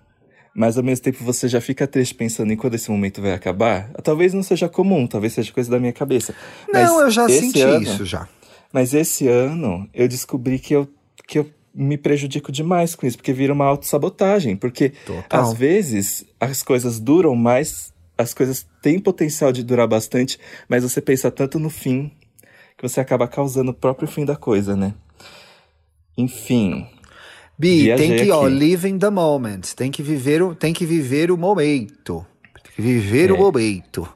[0.55, 3.90] mas ao mesmo tempo você já fica triste pensando em quando esse momento vai acabar?
[4.03, 6.34] Talvez não seja comum, talvez seja coisa da minha cabeça.
[6.72, 8.28] Não, mas eu já senti ano, isso já.
[8.72, 10.88] Mas esse ano eu descobri que eu,
[11.26, 14.57] que eu me prejudico demais com isso, porque vira uma autossabotagem.
[14.57, 15.40] Porque Total.
[15.40, 20.38] às vezes as coisas duram mais, as coisas têm potencial de durar bastante,
[20.68, 22.11] mas você pensa tanto no fim
[22.76, 24.94] que você acaba causando o próprio fim da coisa, né?
[26.16, 26.86] Enfim.
[27.61, 28.30] Bi, tem que, aqui.
[28.30, 29.61] ó, live in the moment.
[29.76, 32.24] Tem que viver o, tem que viver o momento.
[32.54, 33.32] Tem que viver é.
[33.34, 34.08] o momento.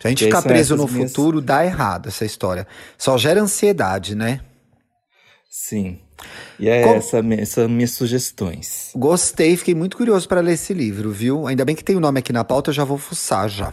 [0.00, 1.12] Se a gente ficar preso no minhas...
[1.12, 2.66] futuro, dá errado essa história.
[2.96, 4.40] Só gera ansiedade, né?
[5.48, 6.00] Sim.
[6.58, 6.96] E é Como...
[6.96, 8.90] essa, essas minhas sugestões.
[8.96, 11.46] Gostei, fiquei muito curioso para ler esse livro, viu?
[11.46, 13.72] Ainda bem que tem o nome aqui na pauta, eu já vou fuçar já.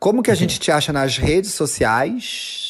[0.00, 2.66] Como que a gente te acha nas redes sociais?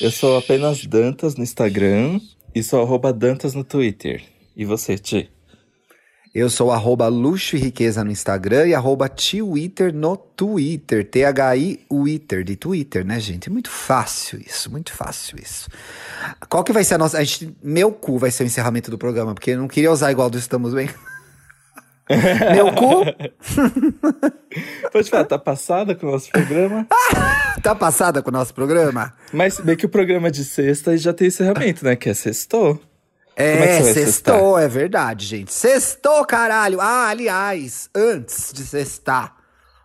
[0.00, 2.20] Eu sou apenas Dantas no Instagram
[2.54, 4.32] e sou arroba Dantas no Twitter.
[4.56, 5.30] E você, Ti?
[6.34, 11.08] Eu sou arroba luxo e riqueza no Instagram e arroba Twitter no Twitter.
[11.08, 13.48] T-H-I Twitter, de Twitter, né, gente?
[13.48, 15.68] É muito fácil isso, muito fácil isso.
[16.48, 17.18] Qual que vai ser a nossa...
[17.18, 20.10] A gente, meu cu vai ser o encerramento do programa, porque eu não queria usar
[20.10, 20.90] igual do Estamos Bem.
[22.52, 23.04] meu cu?
[24.92, 26.86] Pode falar, tá passada com o nosso programa?
[27.62, 29.14] tá passada com o nosso programa?
[29.32, 31.94] Mas bem que o programa de sexta já tem encerramento, né?
[31.94, 32.80] Que é sextou.
[33.36, 35.52] É, é sextou, é verdade, gente.
[35.52, 36.80] Sextou, caralho!
[36.80, 39.34] Ah, aliás, antes de sextar,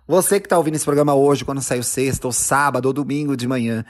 [0.08, 3.48] você que tá ouvindo esse programa hoje, quando saiu sexta, ou sábado, ou domingo de
[3.48, 3.86] manhã,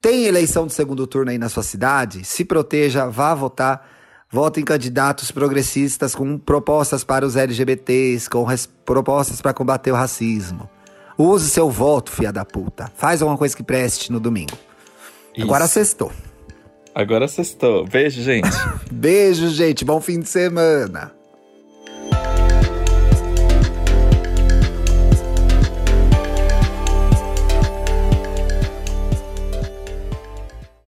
[0.00, 2.24] tem eleição do segundo turno aí na sua cidade?
[2.24, 3.88] Se proteja, vá votar.
[4.30, 8.44] Vote em candidatos progressistas com propostas para os LGBTs, com
[8.84, 10.68] propostas para combater o racismo.
[11.16, 12.90] Use seu voto, fia da puta.
[12.96, 14.58] Faz alguma coisa que preste no domingo.
[15.34, 15.46] Isso.
[15.46, 16.12] Agora sextou.
[16.94, 17.84] Agora sextou.
[17.86, 18.48] Beijo, gente.
[18.90, 19.84] Beijo, gente.
[19.84, 21.12] Bom fim de semana.